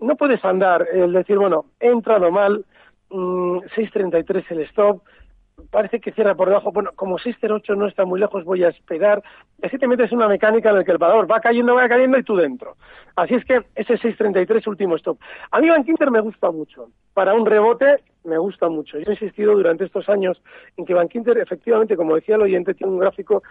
no 0.00 0.16
puedes 0.16 0.44
andar 0.44 0.86
el 0.92 1.14
decir, 1.14 1.38
bueno, 1.38 1.64
he 1.80 1.88
entrado 1.88 2.30
mal, 2.30 2.66
6,33 3.08 4.44
mm, 4.44 4.52
el 4.52 4.60
stop, 4.66 5.02
parece 5.70 5.98
que 5.98 6.12
cierra 6.12 6.34
por 6.34 6.48
debajo, 6.48 6.72
bueno, 6.72 6.90
como 6.94 7.18
608 7.18 7.74
no 7.74 7.86
está 7.86 8.04
muy 8.04 8.20
lejos, 8.20 8.44
voy 8.44 8.64
a 8.64 8.68
esperar. 8.68 9.22
Así 9.62 9.78
te 9.78 9.88
metes 9.88 10.12
una 10.12 10.28
mecánica 10.28 10.68
en 10.68 10.76
la 10.76 10.84
que 10.84 10.92
el 10.92 10.98
valor 10.98 11.30
va 11.30 11.40
cayendo, 11.40 11.74
va 11.74 11.88
cayendo 11.88 12.18
y 12.18 12.22
tú 12.22 12.36
dentro. 12.36 12.76
Así 13.16 13.34
es 13.34 13.44
que 13.46 13.62
ese 13.76 13.96
633 13.96 14.66
último 14.66 14.96
stop. 14.96 15.18
A 15.50 15.60
mí 15.60 15.70
Bank 15.70 15.88
Inter 15.88 16.10
me 16.10 16.20
gusta 16.20 16.50
mucho. 16.50 16.90
Para 17.14 17.32
un 17.32 17.46
rebote 17.46 18.02
me 18.24 18.38
gusta 18.38 18.68
mucho. 18.68 18.98
Yo 18.98 19.10
he 19.10 19.14
insistido 19.14 19.54
durante 19.54 19.84
estos 19.84 20.08
años 20.08 20.40
en 20.76 20.84
que 20.84 20.94
Bank 20.94 21.14
Inter 21.14 21.38
efectivamente, 21.38 21.96
como 21.96 22.14
decía 22.14 22.36
el 22.36 22.42
oyente, 22.42 22.74
tiene 22.74 22.92
un 22.92 22.98
gráfico 22.98 23.42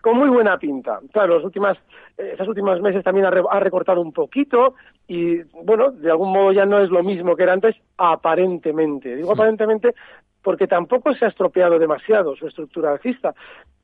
con 0.00 0.18
muy 0.18 0.28
buena 0.28 0.58
pinta. 0.58 1.00
Claro, 1.12 1.34
los 1.34 1.44
últimas, 1.44 1.76
eh, 2.16 2.30
estos 2.32 2.48
últimos 2.48 2.80
meses 2.80 3.02
también 3.02 3.26
ha, 3.26 3.60
recortado 3.60 4.00
un 4.00 4.12
poquito 4.12 4.74
y, 5.08 5.42
bueno, 5.64 5.90
de 5.90 6.10
algún 6.10 6.32
modo 6.32 6.52
ya 6.52 6.64
no 6.64 6.78
es 6.80 6.90
lo 6.90 7.02
mismo 7.02 7.34
que 7.34 7.42
era 7.42 7.52
antes, 7.52 7.74
aparentemente. 7.96 9.16
Digo 9.16 9.32
aparentemente 9.32 9.94
porque 10.42 10.68
tampoco 10.68 11.12
se 11.12 11.24
ha 11.24 11.28
estropeado 11.28 11.76
demasiado 11.76 12.36
su 12.36 12.46
estructura 12.46 12.92
alcista. 12.92 13.34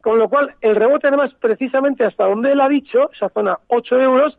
Con 0.00 0.18
lo 0.18 0.28
cual, 0.28 0.54
el 0.60 0.76
rebote 0.76 1.08
además, 1.08 1.34
precisamente 1.40 2.04
hasta 2.04 2.24
donde 2.24 2.52
él 2.52 2.60
ha 2.60 2.68
dicho, 2.68 3.10
esa 3.12 3.28
zona 3.30 3.58
8 3.66 4.00
euros, 4.00 4.38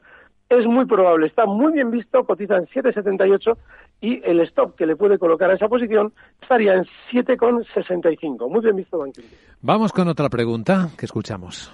es 0.49 0.65
muy 0.65 0.85
probable, 0.85 1.27
está 1.27 1.45
muy 1.45 1.73
bien 1.73 1.91
visto, 1.91 2.23
cotiza 2.23 2.57
en 2.57 2.65
7,78 2.67 3.57
y 4.01 4.21
el 4.23 4.41
stop 4.41 4.75
que 4.75 4.85
le 4.85 4.95
puede 4.95 5.17
colocar 5.17 5.49
a 5.49 5.55
esa 5.55 5.67
posición 5.67 6.13
estaría 6.41 6.73
en 6.73 6.85
7,65. 7.11 8.49
Muy 8.49 8.61
bien 8.61 8.75
visto, 8.75 8.97
Banking. 8.97 9.23
Vamos 9.61 9.91
con 9.91 10.07
otra 10.07 10.29
pregunta 10.29 10.89
que 10.97 11.05
escuchamos. 11.05 11.71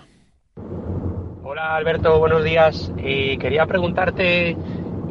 Hola 1.44 1.76
Alberto, 1.76 2.20
buenos 2.20 2.44
días. 2.44 2.94
Eh, 2.98 3.38
quería 3.40 3.66
preguntarte 3.66 4.56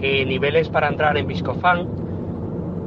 eh, 0.00 0.24
niveles 0.24 0.68
para 0.68 0.88
entrar 0.88 1.16
en 1.16 1.26
Viscofan 1.26 2.07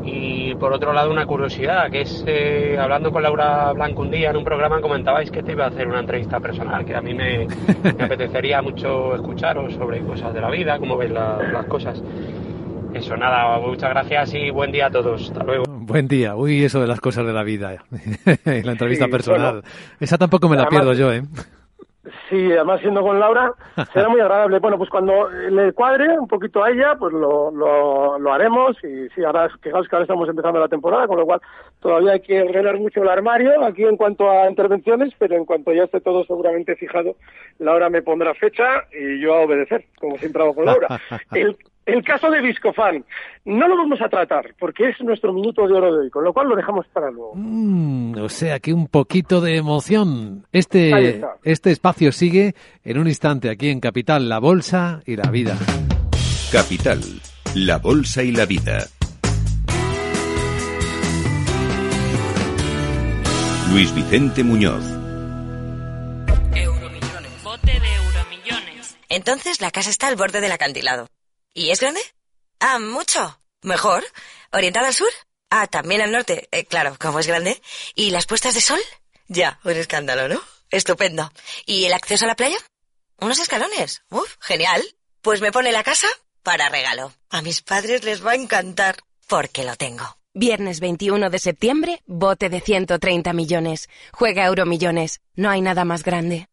y 0.04 0.56
por 0.56 0.74
otro 0.74 0.94
lado, 0.94 1.12
una 1.12 1.26
curiosidad, 1.26 1.90
que 1.92 2.02
es, 2.02 2.24
eh, 2.28 2.78
hablando 2.80 3.12
con 3.12 3.24
Laura 3.24 3.72
Blanco 3.74 4.02
un 4.02 4.12
día 4.12 4.32
en 4.32 4.38
un 4.38 4.44
programa, 4.44 4.82
comentabais 4.82 5.30
que 5.30 5.44
te 5.44 5.52
iba 5.52 5.66
a 5.66 5.68
hacer 5.68 5.88
una 5.88 6.00
entrevista 6.00 6.40
personal, 6.40 6.86
que 6.86 6.96
a 6.96 7.02
mí 7.02 7.14
me, 7.14 7.48
apetecería 8.00 8.62
mucho 8.62 9.16
escucharos 9.16 9.74
sobre 9.74 10.02
cosas 10.02 10.34
de 10.34 10.42
la 10.42 10.50
vida, 10.50 10.80
cómo 10.80 10.98
veis 10.98 11.12
las 11.12 11.66
cosas. 11.66 12.02
Eso, 12.94 13.16
nada, 13.16 13.58
muchas 13.60 13.90
gracias 13.90 14.34
y 14.34 14.50
buen 14.50 14.72
día 14.72 14.88
a 14.88 14.92
todos. 14.92 15.30
Hasta 15.30 15.44
luego. 15.44 15.64
Buen 15.68 16.08
día. 16.08 16.36
Uy, 16.36 16.66
eso 16.66 16.82
de 16.82 16.88
las 16.88 17.00
cosas 17.00 17.26
de 17.26 17.32
la 17.32 17.44
vida. 17.44 17.84
la 18.46 18.72
entrevista 18.72 19.08
personal. 19.08 19.64
Esa 20.00 20.18
tampoco 20.18 20.50
me 20.50 20.58
la 20.58 20.68
pierdo 20.68 20.94
yo, 20.94 21.14
¿eh? 21.14 21.24
Sí, 22.30 22.52
además 22.52 22.82
siendo 22.82 23.02
con 23.02 23.20
Laura, 23.20 23.54
será 23.94 24.10
muy 24.10 24.20
agradable. 24.20 24.58
Bueno, 24.60 24.78
pues 24.78 24.90
cuando 24.90 25.30
le 25.30 25.72
cuadre 25.74 26.18
un 26.18 26.28
poquito 26.28 26.64
a 26.64 26.72
ella, 26.72 26.96
pues 26.98 27.14
lo, 27.14 27.52
lo, 27.52 28.18
lo 28.18 28.34
haremos. 28.34 28.76
Y 28.84 29.08
sí, 29.10 29.24
ahora, 29.24 29.50
fijaos 29.62 29.88
que 29.88 29.96
ahora 29.96 30.06
estamos 30.06 30.28
empezando 30.28 30.60
la 30.60 30.68
temporada, 30.68 31.08
con 31.08 31.18
lo 31.18 31.26
cual 31.26 31.42
todavía 31.80 32.14
hay 32.14 32.22
que 32.22 32.42
ordenar 32.42 32.80
mucho 32.80 33.04
el 33.04 33.10
armario 33.10 33.64
aquí 33.64 33.84
en 33.84 33.98
cuanto 33.98 34.30
a 34.30 34.50
intervenciones, 34.50 35.14
pero 35.20 35.36
en 35.36 35.46
cuanto 35.46 35.74
ya 35.74 35.84
esté 35.84 36.02
todo 36.02 36.24
seguramente 36.26 36.76
fijado, 36.76 37.16
Laura 37.60 37.90
me 37.90 38.02
pondrá 38.02 38.34
fecha 38.34 38.86
y 38.92 39.20
yo 39.20 39.36
a 39.36 39.42
obedecer, 39.42 39.86
como 40.00 40.18
siempre 40.18 40.42
hago 40.42 40.56
con 40.56 40.66
Laura. 40.66 40.88
El, 41.32 41.56
el 41.86 42.04
caso 42.04 42.30
de 42.30 42.42
Viscofan 42.42 43.04
no 43.46 43.68
lo 43.68 43.76
vamos 43.76 44.02
a 44.02 44.10
tratar 44.10 44.54
porque 44.60 44.90
es 44.90 45.02
nuestro 45.02 45.34
minuto 45.34 45.68
de 45.68 45.74
oro 45.74 45.94
de 45.94 46.00
hoy, 46.04 46.10
con 46.10 46.24
lo 46.24 46.34
cual 46.34 46.50
lo 46.50 46.56
dejamos 46.56 46.86
para 46.88 47.10
luego. 47.10 47.34
Mm, 47.36 48.18
o 48.20 48.30
sea 48.30 48.60
que 48.60 48.74
un 48.74 48.88
poquito 48.88 49.42
de 49.42 49.58
emoción. 49.58 50.46
Este, 50.52 51.22
este 51.44 51.72
espacio 51.72 52.12
sigue 52.12 52.54
en 52.84 53.00
un 53.00 53.08
instante 53.08 53.50
aquí 53.50 53.70
en 53.70 53.80
Capital, 53.80 54.30
la 54.30 54.40
Bolsa 54.40 55.02
y 55.06 55.16
la 55.16 55.30
Vida. 55.32 55.58
Capital, 56.52 57.00
la 57.56 57.78
Bolsa 57.78 58.24
y 58.24 58.32
la 58.32 58.46
Vida. 58.46 58.80
Luis 63.72 63.96
Vicente 63.96 64.44
Muñoz. 64.44 64.84
Euromillones. 66.54 67.44
Bote 67.44 67.72
de 67.72 67.96
euromillones. 67.96 68.98
Entonces 69.08 69.62
la 69.62 69.72
casa 69.72 69.90
está 69.90 70.10
al 70.10 70.18
borde 70.18 70.42
del 70.42 70.52
acantilado. 70.52 71.08
¿Y 71.54 71.72
es 71.72 71.80
grande? 71.82 72.02
Ah, 72.60 72.80
mucho. 72.80 73.38
Mejor. 73.62 74.04
¿Orientada 74.52 74.88
al 74.88 74.94
sur? 74.94 75.10
Ah, 75.50 75.68
también 75.68 76.02
al 76.02 76.12
norte. 76.12 76.48
Eh, 76.52 76.66
claro, 76.66 76.96
como 77.00 77.20
es 77.20 77.28
grande. 77.28 77.62
¿Y 77.94 78.12
las 78.12 78.26
puestas 78.26 78.54
de 78.54 78.62
sol? 78.62 78.80
Ya, 79.28 79.60
un 79.64 79.72
escándalo, 79.72 80.30
¿no? 80.30 80.42
Estupendo. 80.70 81.32
¿Y 81.66 81.86
el 81.86 81.94
acceso 81.94 82.26
a 82.26 82.30
la 82.30 82.36
playa? 82.36 82.58
Unos 83.20 83.40
escalones. 83.40 84.02
Uf, 84.10 84.36
genial. 84.40 84.82
Pues 85.22 85.42
me 85.42 85.52
pone 85.52 85.72
la 85.74 85.84
casa 85.84 86.08
para 86.42 86.70
regalo. 86.70 87.14
A 87.30 87.42
mis 87.42 87.62
padres 87.62 88.04
les 88.04 88.26
va 88.26 88.32
a 88.32 88.36
encantar 88.36 88.96
porque 89.28 89.66
lo 89.66 89.76
tengo. 89.76 90.18
Viernes 90.34 90.80
21 90.80 91.30
de 91.30 91.40
septiembre, 91.40 92.02
bote 92.06 92.48
de 92.48 92.62
130 92.62 93.34
millones. 93.34 93.90
Juega 94.14 94.46
Euromillones. 94.46 95.20
No 95.36 95.50
hay 95.50 95.60
nada 95.60 95.84
más 95.84 96.04
grande. 96.04 96.48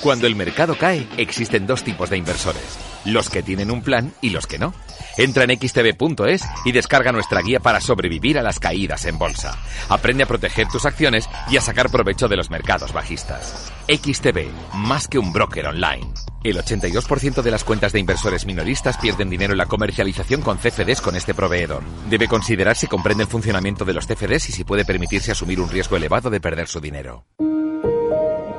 Cuando 0.00 0.26
el 0.26 0.34
mercado 0.34 0.76
cae, 0.76 1.06
existen 1.16 1.66
dos 1.66 1.84
tipos 1.84 2.10
de 2.10 2.16
inversores 2.16 2.87
los 3.08 3.30
que 3.30 3.42
tienen 3.42 3.70
un 3.70 3.82
plan 3.82 4.12
y 4.20 4.30
los 4.30 4.46
que 4.46 4.58
no. 4.58 4.74
Entra 5.16 5.44
en 5.44 5.58
xtb.es 5.58 6.44
y 6.64 6.72
descarga 6.72 7.12
nuestra 7.12 7.42
guía 7.42 7.60
para 7.60 7.80
sobrevivir 7.80 8.38
a 8.38 8.42
las 8.42 8.58
caídas 8.58 9.04
en 9.06 9.18
bolsa. 9.18 9.58
Aprende 9.88 10.22
a 10.22 10.26
proteger 10.26 10.68
tus 10.68 10.86
acciones 10.86 11.28
y 11.50 11.56
a 11.56 11.60
sacar 11.60 11.90
provecho 11.90 12.28
de 12.28 12.36
los 12.36 12.50
mercados 12.50 12.92
bajistas. 12.92 13.72
XTB, 13.88 14.50
más 14.74 15.08
que 15.08 15.18
un 15.18 15.32
broker 15.32 15.66
online. 15.66 16.06
El 16.44 16.56
82% 16.56 17.42
de 17.42 17.50
las 17.50 17.64
cuentas 17.64 17.92
de 17.92 18.00
inversores 18.00 18.46
minoristas 18.46 18.96
pierden 18.98 19.28
dinero 19.28 19.52
en 19.52 19.58
la 19.58 19.66
comercialización 19.66 20.40
con 20.40 20.58
CFDs 20.58 21.00
con 21.00 21.16
este 21.16 21.34
proveedor. 21.34 21.82
Debe 22.08 22.28
considerar 22.28 22.76
si 22.76 22.86
comprende 22.86 23.24
el 23.24 23.28
funcionamiento 23.28 23.84
de 23.84 23.94
los 23.94 24.06
CFDs 24.06 24.50
y 24.50 24.52
si 24.52 24.64
puede 24.64 24.84
permitirse 24.84 25.32
asumir 25.32 25.60
un 25.60 25.68
riesgo 25.68 25.96
elevado 25.96 26.30
de 26.30 26.40
perder 26.40 26.68
su 26.68 26.80
dinero. 26.80 27.24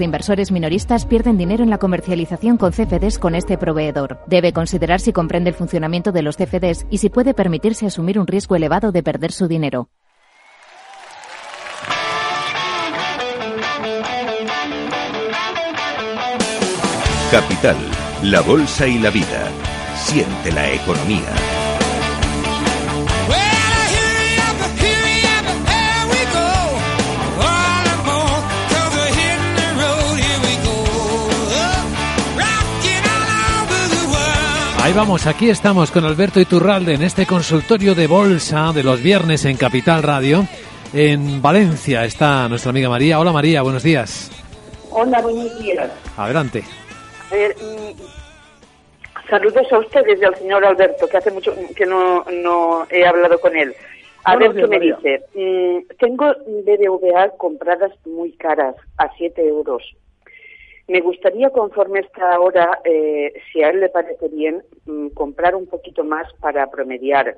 de 0.00 0.04
inversores 0.06 0.50
minoristas 0.50 1.06
pierden 1.06 1.38
dinero 1.38 1.62
en 1.62 1.70
la 1.70 1.78
comercialización 1.78 2.56
con 2.56 2.72
CFDs 2.72 3.20
con 3.20 3.36
este 3.36 3.56
proveedor. 3.56 4.18
Debe 4.26 4.52
considerar 4.52 4.98
si 4.98 5.12
comprende 5.12 5.50
el 5.50 5.54
funcionamiento 5.54 6.10
de 6.10 6.22
los 6.22 6.36
CFDs 6.36 6.86
y 6.90 6.98
si 6.98 7.10
puede 7.10 7.34
permitirse 7.34 7.86
asumir 7.86 8.18
un 8.18 8.26
riesgo 8.26 8.56
elevado 8.56 8.90
de 8.90 9.04
perder 9.04 9.30
su 9.30 9.46
dinero. 9.46 9.88
Capital, 17.30 17.76
la 18.24 18.40
bolsa 18.40 18.88
y 18.88 18.98
la 18.98 19.10
vida. 19.10 19.48
Siente 19.94 20.50
la 20.50 20.72
economía. 20.72 21.59
Ahí 34.82 34.94
vamos, 34.94 35.26
aquí 35.26 35.50
estamos 35.50 35.90
con 35.90 36.06
Alberto 36.06 36.40
Iturralde 36.40 36.94
en 36.94 37.02
este 37.02 37.26
consultorio 37.26 37.94
de 37.94 38.06
bolsa 38.06 38.72
de 38.74 38.82
los 38.82 39.02
viernes 39.02 39.44
en 39.44 39.58
Capital 39.58 40.02
Radio. 40.02 40.44
En 40.94 41.42
Valencia 41.42 42.02
está 42.06 42.48
nuestra 42.48 42.70
amiga 42.70 42.88
María. 42.88 43.20
Hola 43.20 43.30
María, 43.30 43.60
buenos 43.60 43.82
días. 43.82 44.30
Hola, 44.90 45.20
buenos 45.20 45.58
días. 45.60 45.90
Adelante. 46.16 46.64
A 47.30 47.34
ver, 47.34 47.54
mm, 47.56 49.28
saludos 49.28 49.70
a 49.70 49.78
ustedes 49.80 50.18
y 50.18 50.24
al 50.24 50.34
señor 50.36 50.64
Alberto, 50.64 51.06
que 51.06 51.18
hace 51.18 51.30
mucho 51.30 51.54
que 51.76 51.84
no, 51.84 52.24
no 52.42 52.86
he 52.88 53.06
hablado 53.06 53.38
con 53.38 53.54
él. 53.54 53.74
A 54.24 54.36
ver 54.36 54.54
qué 54.54 54.66
me 54.66 54.80
dice. 54.80 55.22
Mm, 55.34 55.94
tengo 55.98 56.24
BBVA 56.46 57.28
compradas 57.36 57.92
muy 58.06 58.32
caras, 58.32 58.76
a 58.96 59.10
7 59.18 59.46
euros. 59.46 59.82
Me 60.90 61.00
gustaría, 61.02 61.50
conforme 61.50 62.00
está 62.00 62.34
ahora, 62.34 62.80
eh, 62.82 63.32
si 63.52 63.62
a 63.62 63.70
él 63.70 63.78
le 63.78 63.90
parece 63.90 64.26
bien, 64.26 64.64
mm, 64.86 65.10
comprar 65.10 65.54
un 65.54 65.68
poquito 65.68 66.02
más 66.02 66.26
para 66.40 66.68
promediar. 66.68 67.36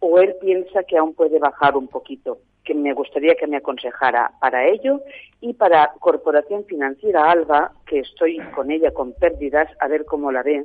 O 0.00 0.18
él 0.18 0.34
piensa 0.40 0.82
que 0.84 0.96
aún 0.96 1.12
puede 1.14 1.38
bajar 1.38 1.76
un 1.76 1.88
poquito. 1.88 2.38
Que 2.64 2.72
me 2.72 2.94
gustaría 2.94 3.34
que 3.34 3.46
me 3.46 3.58
aconsejara 3.58 4.32
para 4.40 4.66
ello 4.66 5.02
y 5.42 5.52
para 5.52 5.92
Corporación 6.00 6.64
Financiera 6.64 7.30
Alba, 7.30 7.72
que 7.86 7.98
estoy 7.98 8.38
con 8.54 8.70
ella 8.70 8.90
con 8.90 9.12
pérdidas, 9.12 9.68
a 9.80 9.88
ver 9.88 10.06
cómo 10.06 10.32
la 10.32 10.42
ve. 10.42 10.64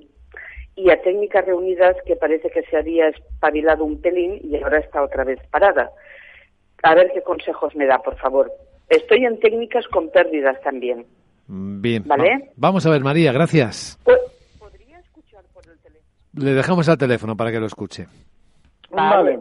Y 0.77 0.91
a 0.91 1.01
Técnicas 1.01 1.45
Reunidas, 1.45 1.97
que 2.05 2.15
parece 2.15 2.49
que 2.51 2.63
se 2.63 2.77
había 2.77 3.09
espabilado 3.09 3.83
un 3.83 3.99
pelín 3.99 4.39
y 4.41 4.55
ahora 4.63 4.79
está 4.79 5.03
otra 5.03 5.25
vez 5.25 5.41
parada. 5.51 5.91
A 6.83 6.95
ver 6.95 7.11
qué 7.13 7.21
consejos 7.21 7.75
me 7.75 7.85
da, 7.85 7.99
por 7.99 8.15
favor. 8.15 8.49
Estoy 8.87 9.25
en 9.25 9.41
técnicas 9.41 9.85
con 9.89 10.09
pérdidas 10.09 10.61
también. 10.61 11.05
Bien. 11.47 12.03
vamos 12.55 12.85
a 12.85 12.89
ver, 12.89 13.03
María, 13.03 13.31
gracias. 13.31 13.99
Pues, 14.03 14.17
¿Podría 14.59 14.99
escuchar 14.99 15.43
por 15.53 15.63
el 15.67 15.77
teléfono? 15.79 16.11
Le 16.33 16.53
dejamos 16.53 16.89
al 16.89 16.97
teléfono 16.97 17.35
para 17.35 17.51
que 17.51 17.59
lo 17.59 17.65
escuche. 17.65 18.07
Vale. 18.91 19.39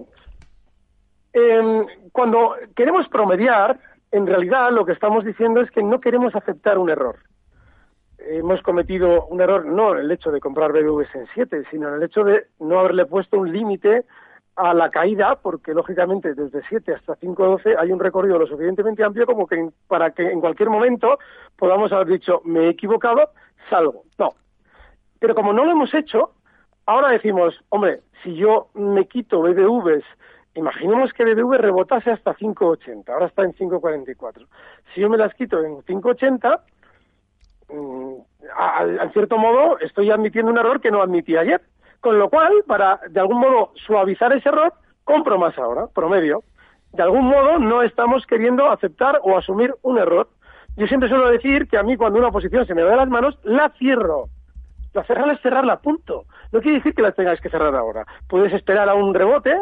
Em, 1.32 1.86
cuando 2.12 2.54
queremos 2.76 3.08
promediar, 3.08 3.78
en 4.10 4.26
realidad 4.26 4.70
lo 4.70 4.84
que 4.84 4.92
estamos 4.92 5.24
diciendo 5.24 5.60
es 5.60 5.70
que 5.70 5.82
no 5.82 6.00
queremos 6.00 6.34
aceptar 6.34 6.78
un 6.78 6.90
error. 6.90 7.16
Hemos 8.18 8.60
cometido 8.62 9.26
un 9.26 9.40
error 9.40 9.64
no 9.64 9.94
en 9.94 10.04
el 10.04 10.10
hecho 10.10 10.30
de 10.30 10.40
comprar 10.40 10.72
BBVs 10.72 11.14
en 11.14 11.26
7, 11.34 11.64
sino 11.70 11.88
en 11.88 11.94
el 11.94 12.02
hecho 12.02 12.22
de 12.22 12.46
no 12.60 12.78
haberle 12.78 13.06
puesto 13.06 13.38
un 13.38 13.52
límite 13.52 14.04
a 14.56 14.74
la 14.74 14.90
caída, 14.90 15.36
porque 15.36 15.72
lógicamente 15.72 16.34
desde 16.34 16.62
7 16.68 16.94
hasta 16.94 17.16
5.12 17.16 17.76
hay 17.78 17.90
un 17.90 18.00
recorrido 18.00 18.38
lo 18.38 18.46
suficientemente 18.46 19.02
amplio 19.02 19.26
como 19.26 19.46
que 19.46 19.70
para 19.88 20.10
que 20.10 20.30
en 20.30 20.40
cualquier 20.40 20.68
momento 20.68 21.18
podamos 21.56 21.92
haber 21.92 22.08
dicho, 22.08 22.42
me 22.44 22.66
he 22.66 22.68
equivocado, 22.68 23.30
salgo. 23.70 24.04
No. 24.18 24.34
Pero 25.18 25.34
como 25.34 25.52
no 25.52 25.64
lo 25.64 25.72
hemos 25.72 25.94
hecho, 25.94 26.32
ahora 26.86 27.08
decimos, 27.08 27.58
hombre, 27.70 28.00
si 28.22 28.34
yo 28.34 28.68
me 28.74 29.06
quito 29.06 29.40
BBVs, 29.40 30.04
imaginemos 30.54 31.12
que 31.12 31.24
BBV 31.24 31.58
rebotase 31.58 32.10
hasta 32.10 32.34
5.80, 32.34 33.08
ahora 33.08 33.26
está 33.26 33.42
en 33.44 33.54
5.44. 33.54 34.46
Si 34.94 35.00
yo 35.00 35.08
me 35.08 35.16
las 35.16 35.32
quito 35.34 35.62
en 35.64 35.78
5.80, 35.78 36.60
mm, 37.70 38.14
en 39.00 39.12
cierto 39.12 39.38
modo 39.38 39.78
estoy 39.78 40.10
admitiendo 40.10 40.52
un 40.52 40.58
error 40.58 40.80
que 40.80 40.90
no 40.90 41.00
admití 41.00 41.36
ayer. 41.36 41.62
Con 42.02 42.18
lo 42.18 42.28
cual, 42.28 42.52
para 42.66 42.98
de 43.08 43.20
algún 43.20 43.38
modo 43.38 43.70
suavizar 43.86 44.32
ese 44.32 44.48
error, 44.48 44.74
compro 45.04 45.38
más 45.38 45.56
ahora, 45.56 45.86
promedio. 45.86 46.42
De 46.92 47.00
algún 47.00 47.26
modo 47.26 47.60
no 47.60 47.82
estamos 47.82 48.26
queriendo 48.26 48.68
aceptar 48.68 49.20
o 49.22 49.38
asumir 49.38 49.72
un 49.82 49.98
error. 49.98 50.28
Yo 50.76 50.88
siempre 50.88 51.08
suelo 51.08 51.28
decir 51.28 51.68
que 51.68 51.78
a 51.78 51.84
mí 51.84 51.96
cuando 51.96 52.18
una 52.18 52.32
posición 52.32 52.66
se 52.66 52.74
me 52.74 52.82
va 52.82 52.90
de 52.90 52.96
las 52.96 53.08
manos, 53.08 53.38
la 53.44 53.68
cierro. 53.78 54.24
La 54.94 55.04
cerrar 55.04 55.30
es 55.30 55.40
cerrarla, 55.42 55.78
punto. 55.78 56.24
No 56.50 56.60
quiere 56.60 56.78
decir 56.78 56.92
que 56.92 57.02
la 57.02 57.12
tengáis 57.12 57.40
que 57.40 57.48
cerrar 57.48 57.72
ahora. 57.76 58.04
Puedes 58.28 58.52
esperar 58.52 58.88
a 58.88 58.94
un 58.94 59.14
rebote, 59.14 59.56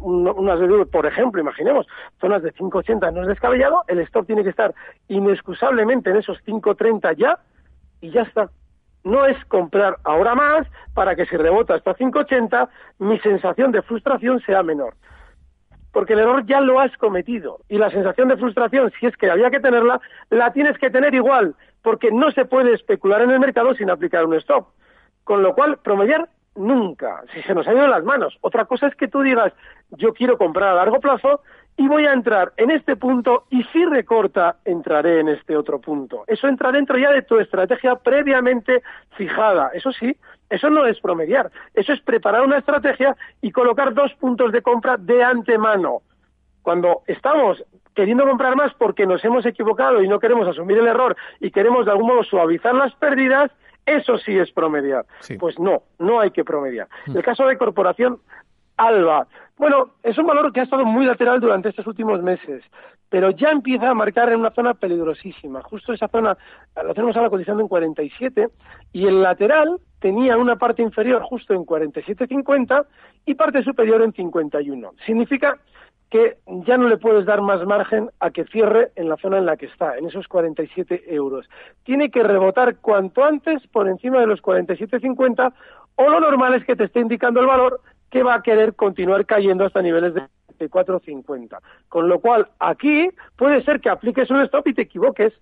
unas 0.00 0.60
por 0.90 1.06
ejemplo, 1.06 1.40
imaginemos, 1.40 1.88
zonas 2.20 2.44
de 2.44 2.54
5.80 2.54 3.12
no 3.12 3.22
es 3.22 3.26
descabellado, 3.26 3.82
el 3.88 3.98
stop 3.98 4.26
tiene 4.26 4.44
que 4.44 4.50
estar 4.50 4.72
inexcusablemente 5.08 6.10
en 6.10 6.18
esos 6.18 6.38
5.30 6.46 7.16
ya 7.16 7.36
y 8.00 8.10
ya 8.12 8.22
está 8.22 8.48
no 9.04 9.26
es 9.26 9.42
comprar 9.46 9.96
ahora 10.04 10.34
más 10.34 10.66
para 10.94 11.16
que 11.16 11.26
si 11.26 11.36
rebota 11.36 11.74
hasta 11.74 11.96
5,80 11.96 12.68
mi 12.98 13.18
sensación 13.20 13.72
de 13.72 13.82
frustración 13.82 14.40
sea 14.40 14.62
menor. 14.62 14.94
Porque 15.92 16.12
el 16.12 16.20
error 16.20 16.46
ya 16.46 16.60
lo 16.60 16.78
has 16.78 16.96
cometido 16.98 17.60
y 17.68 17.78
la 17.78 17.90
sensación 17.90 18.28
de 18.28 18.36
frustración, 18.36 18.92
si 18.98 19.06
es 19.06 19.16
que 19.16 19.30
había 19.30 19.50
que 19.50 19.60
tenerla, 19.60 20.00
la 20.30 20.52
tienes 20.52 20.78
que 20.78 20.90
tener 20.90 21.14
igual, 21.14 21.54
porque 21.82 22.10
no 22.12 22.30
se 22.30 22.44
puede 22.44 22.74
especular 22.74 23.22
en 23.22 23.30
el 23.30 23.40
mercado 23.40 23.74
sin 23.74 23.90
aplicar 23.90 24.24
un 24.24 24.34
stop. 24.34 24.68
Con 25.24 25.42
lo 25.42 25.54
cual, 25.54 25.78
promediar 25.78 26.28
nunca, 26.54 27.22
si 27.32 27.42
se 27.42 27.54
nos 27.54 27.66
ha 27.66 27.72
ido 27.72 27.84
en 27.84 27.90
las 27.90 28.04
manos. 28.04 28.36
Otra 28.40 28.66
cosa 28.66 28.86
es 28.86 28.94
que 28.94 29.08
tú 29.08 29.22
digas, 29.22 29.52
yo 29.90 30.12
quiero 30.12 30.38
comprar 30.38 30.70
a 30.70 30.74
largo 30.74 31.00
plazo 31.00 31.40
y 31.80 31.88
voy 31.88 32.04
a 32.04 32.12
entrar 32.12 32.52
en 32.58 32.70
este 32.70 32.94
punto 32.94 33.44
y 33.48 33.64
si 33.72 33.86
recorta, 33.86 34.56
entraré 34.66 35.20
en 35.20 35.30
este 35.30 35.56
otro 35.56 35.80
punto. 35.80 36.24
Eso 36.26 36.46
entra 36.46 36.70
dentro 36.70 36.98
ya 36.98 37.10
de 37.10 37.22
tu 37.22 37.38
estrategia 37.38 37.96
previamente 37.96 38.82
fijada. 39.16 39.70
Eso 39.72 39.90
sí, 39.90 40.14
eso 40.50 40.68
no 40.68 40.84
es 40.84 41.00
promediar, 41.00 41.50
eso 41.72 41.94
es 41.94 42.02
preparar 42.02 42.42
una 42.42 42.58
estrategia 42.58 43.16
y 43.40 43.50
colocar 43.50 43.94
dos 43.94 44.12
puntos 44.16 44.52
de 44.52 44.60
compra 44.60 44.98
de 44.98 45.24
antemano. 45.24 46.02
Cuando 46.60 47.00
estamos 47.06 47.64
queriendo 47.94 48.26
comprar 48.26 48.56
más 48.56 48.74
porque 48.74 49.06
nos 49.06 49.24
hemos 49.24 49.46
equivocado 49.46 50.02
y 50.02 50.08
no 50.08 50.20
queremos 50.20 50.46
asumir 50.46 50.76
el 50.76 50.86
error 50.86 51.16
y 51.40 51.50
queremos 51.50 51.86
de 51.86 51.92
algún 51.92 52.08
modo 52.08 52.24
suavizar 52.24 52.74
las 52.74 52.94
pérdidas, 52.96 53.50
eso 53.86 54.18
sí 54.18 54.36
es 54.36 54.52
promediar. 54.52 55.06
Pues 55.38 55.58
no, 55.58 55.84
no 55.98 56.20
hay 56.20 56.30
que 56.30 56.44
promediar. 56.44 56.88
Mm. 57.06 57.16
El 57.16 57.22
caso 57.22 57.46
de 57.46 57.56
corporación 57.56 58.20
Alba. 58.80 59.26
Bueno, 59.58 59.90
es 60.02 60.16
un 60.16 60.26
valor 60.26 60.50
que 60.52 60.60
ha 60.60 60.62
estado 60.62 60.86
muy 60.86 61.04
lateral 61.04 61.38
durante 61.38 61.68
estos 61.68 61.86
últimos 61.86 62.22
meses, 62.22 62.64
pero 63.10 63.30
ya 63.30 63.50
empieza 63.50 63.90
a 63.90 63.94
marcar 63.94 64.32
en 64.32 64.40
una 64.40 64.52
zona 64.52 64.72
peligrosísima. 64.72 65.62
Justo 65.62 65.92
esa 65.92 66.08
zona 66.08 66.38
la 66.74 66.94
tenemos 66.94 67.14
ahora 67.14 67.28
cotizando 67.28 67.60
en 67.62 67.68
47 67.68 68.48
y 68.94 69.06
el 69.06 69.20
lateral 69.20 69.78
tenía 69.98 70.38
una 70.38 70.56
parte 70.56 70.80
inferior 70.80 71.22
justo 71.24 71.52
en 71.52 71.66
47.50 71.66 72.86
y 73.26 73.34
parte 73.34 73.62
superior 73.62 74.00
en 74.00 74.14
51. 74.14 74.92
Significa 75.04 75.58
que 76.08 76.38
ya 76.66 76.78
no 76.78 76.88
le 76.88 76.96
puedes 76.96 77.26
dar 77.26 77.42
más 77.42 77.64
margen 77.66 78.10
a 78.18 78.30
que 78.30 78.44
cierre 78.46 78.92
en 78.96 79.10
la 79.10 79.18
zona 79.18 79.38
en 79.38 79.46
la 79.46 79.58
que 79.58 79.66
está, 79.66 79.98
en 79.98 80.06
esos 80.06 80.26
47 80.26 81.14
euros. 81.14 81.48
Tiene 81.84 82.10
que 82.10 82.22
rebotar 82.22 82.78
cuanto 82.78 83.24
antes 83.24 83.64
por 83.68 83.88
encima 83.88 84.20
de 84.20 84.26
los 84.26 84.42
47.50 84.42 85.52
o 85.96 86.08
lo 86.08 86.18
normal 86.18 86.54
es 86.54 86.64
que 86.64 86.76
te 86.76 86.84
esté 86.84 87.00
indicando 87.00 87.40
el 87.40 87.46
valor 87.46 87.80
que 88.10 88.22
va 88.22 88.34
a 88.34 88.42
querer 88.42 88.74
continuar 88.74 89.24
cayendo 89.26 89.64
hasta 89.64 89.82
niveles 89.82 90.14
de 90.14 90.70
4.50. 90.70 91.58
Con 91.88 92.08
lo 92.08 92.20
cual, 92.20 92.48
aquí 92.58 93.08
puede 93.36 93.62
ser 93.62 93.80
que 93.80 93.88
apliques 93.88 94.30
un 94.30 94.40
stop 94.42 94.66
y 94.68 94.74
te 94.74 94.82
equivoques, 94.82 95.32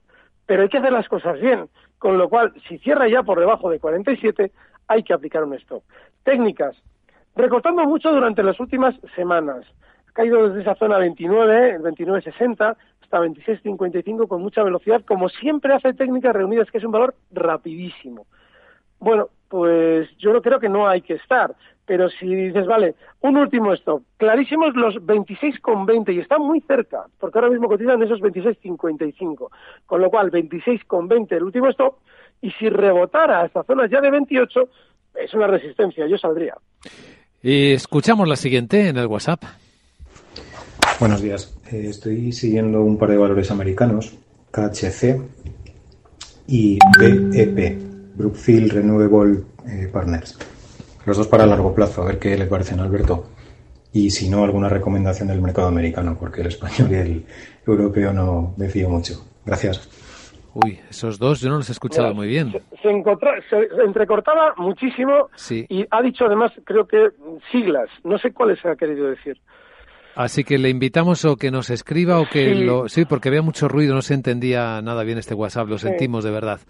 pero 0.47 0.63
hay 0.63 0.69
que 0.69 0.79
hacer 0.79 0.93
las 0.93 1.09
cosas 1.09 1.41
bien. 1.41 1.69
Con 1.99 2.19
lo 2.19 2.29
cual, 2.29 2.53
si 2.69 2.79
cierra 2.79 3.09
ya 3.09 3.23
por 3.23 3.41
debajo 3.41 3.71
de 3.71 3.81
47, 3.81 4.53
hay 4.87 5.03
que 5.03 5.13
aplicar 5.13 5.45
un 5.45 5.55
stop. 5.55 5.83
Técnicas. 6.23 6.77
Recortando 7.35 7.85
mucho 7.85 8.13
durante 8.13 8.43
las 8.43 8.59
últimas 8.61 8.95
semanas. 9.15 9.65
Ha 10.09 10.13
caído 10.13 10.49
desde 10.49 10.63
esa 10.63 10.75
zona 10.75 10.99
29, 10.99 11.77
el 11.77 11.83
29.60, 11.83 12.77
hasta 13.03 13.21
26.55 13.21 14.29
con 14.29 14.43
mucha 14.43 14.63
velocidad, 14.63 15.03
como 15.05 15.29
siempre 15.29 15.75
hace 15.75 15.95
técnicas 15.95 16.35
reunidas, 16.35 16.71
que 16.71 16.79
es 16.79 16.85
un 16.85 16.93
valor 16.93 17.15
rapidísimo. 17.31 18.27
Bueno, 18.99 19.29
pues 19.49 20.09
yo 20.19 20.33
no 20.33 20.43
creo 20.43 20.61
que 20.61 20.69
no 20.69 20.89
hay 20.89 21.01
que 21.01 21.15
estar. 21.15 21.55
Pero 21.89 22.11
si 22.11 22.27
dices, 22.27 22.67
vale, 22.67 22.97
un 23.23 23.39
último 23.39 23.73
stop, 23.73 24.03
clarísimos 24.19 24.77
los 24.77 24.97
26,20 24.97 26.15
y 26.15 26.19
está 26.19 26.39
muy 26.39 26.61
cerca, 26.61 27.07
porque 27.19 27.39
ahora 27.39 27.51
mismo 27.51 27.67
cotizan 27.67 28.03
esos 28.03 28.21
26,55. 28.21 29.49
Con 29.87 30.03
lo 30.03 30.11
cual, 30.11 30.31
26,20 30.31 31.33
el 31.33 31.45
último 31.45 31.71
stop, 31.71 31.97
y 32.43 32.51
si 32.51 32.69
rebotara 32.69 33.41
a 33.41 33.47
estas 33.47 33.65
zonas 33.65 33.91
ya 33.91 34.03
de 34.03 34.11
28, 34.11 34.69
es 35.15 35.33
una 35.33 35.47
resistencia, 35.47 36.07
yo 36.07 36.19
saldría. 36.19 36.55
Y 37.43 37.73
escuchamos 37.73 38.29
la 38.29 38.37
siguiente 38.37 38.89
en 38.89 38.99
el 38.99 39.07
WhatsApp. 39.07 39.45
Buenos 41.01 41.23
días. 41.23 41.59
Eh, 41.73 41.87
estoy 41.89 42.33
siguiendo 42.33 42.83
un 42.83 42.99
par 42.99 43.09
de 43.09 43.17
valores 43.17 43.51
americanos, 43.51 44.15
KHC 44.51 45.23
y 46.49 46.79
BEP, 47.01 47.79
Brookfield 48.15 48.73
Renewable 48.73 49.39
eh, 49.67 49.89
Partners 49.91 50.39
los 51.09 51.17
dos 51.17 51.27
para 51.27 51.47
largo 51.47 51.75
plazo, 51.75 52.03
a 52.03 52.07
ver 52.07 52.19
qué 52.19 52.37
le 52.37 52.45
parecen, 52.45 52.81
Alberto. 52.81 53.29
Y 53.93 54.11
si 54.11 54.29
no, 54.29 54.45
alguna 54.45 54.69
recomendación 54.69 55.29
del 55.29 55.41
mercado 55.41 55.69
americano, 55.69 56.17
porque 56.21 56.43
el 56.43 56.49
español 56.49 56.93
y 56.93 56.95
el 56.95 57.25
europeo 57.67 58.13
no 58.13 58.55
me 58.59 58.69
fío 58.69 58.91
mucho. 58.91 59.25
Gracias. 59.45 59.89
Uy, 60.53 60.79
esos 60.91 61.19
dos 61.19 61.41
yo 61.41 61.49
no 61.49 61.57
los 61.57 61.69
he 61.71 61.73
escuchado 61.73 62.15
muy 62.15 62.27
bien. 62.27 62.53
Se, 62.83 62.91
entrecortaba 63.85 64.55
muchísimo 64.59 65.31
y 65.51 65.87
ha 65.91 66.03
dicho 66.03 66.27
además, 66.27 66.53
creo 66.65 66.87
que 66.87 67.09
siglas. 67.51 67.89
No 68.05 68.19
sé 68.19 68.33
cuáles 68.33 68.65
ha 68.67 68.77
querido 68.77 69.09
decir. 69.09 69.39
Así 70.15 70.45
que 70.45 70.59
le 70.59 70.69
invitamos 70.69 71.25
o 71.25 71.37
que 71.37 71.51
nos 71.51 71.71
escriba 71.71 72.21
o 72.21 72.29
que 72.29 72.55
lo... 72.55 72.89
Sí, 72.89 73.05
porque 73.05 73.29
había 73.29 73.41
mucho 73.41 73.69
ruido, 73.69 73.95
no 73.95 74.03
se 74.03 74.15
entendía 74.15 74.83
nada 74.83 75.05
bien 75.05 75.17
este 75.17 75.35
WhatsApp, 75.35 75.69
lo 75.69 75.79
sentimos 75.79 76.25
de 76.25 76.33
verdad 76.33 76.61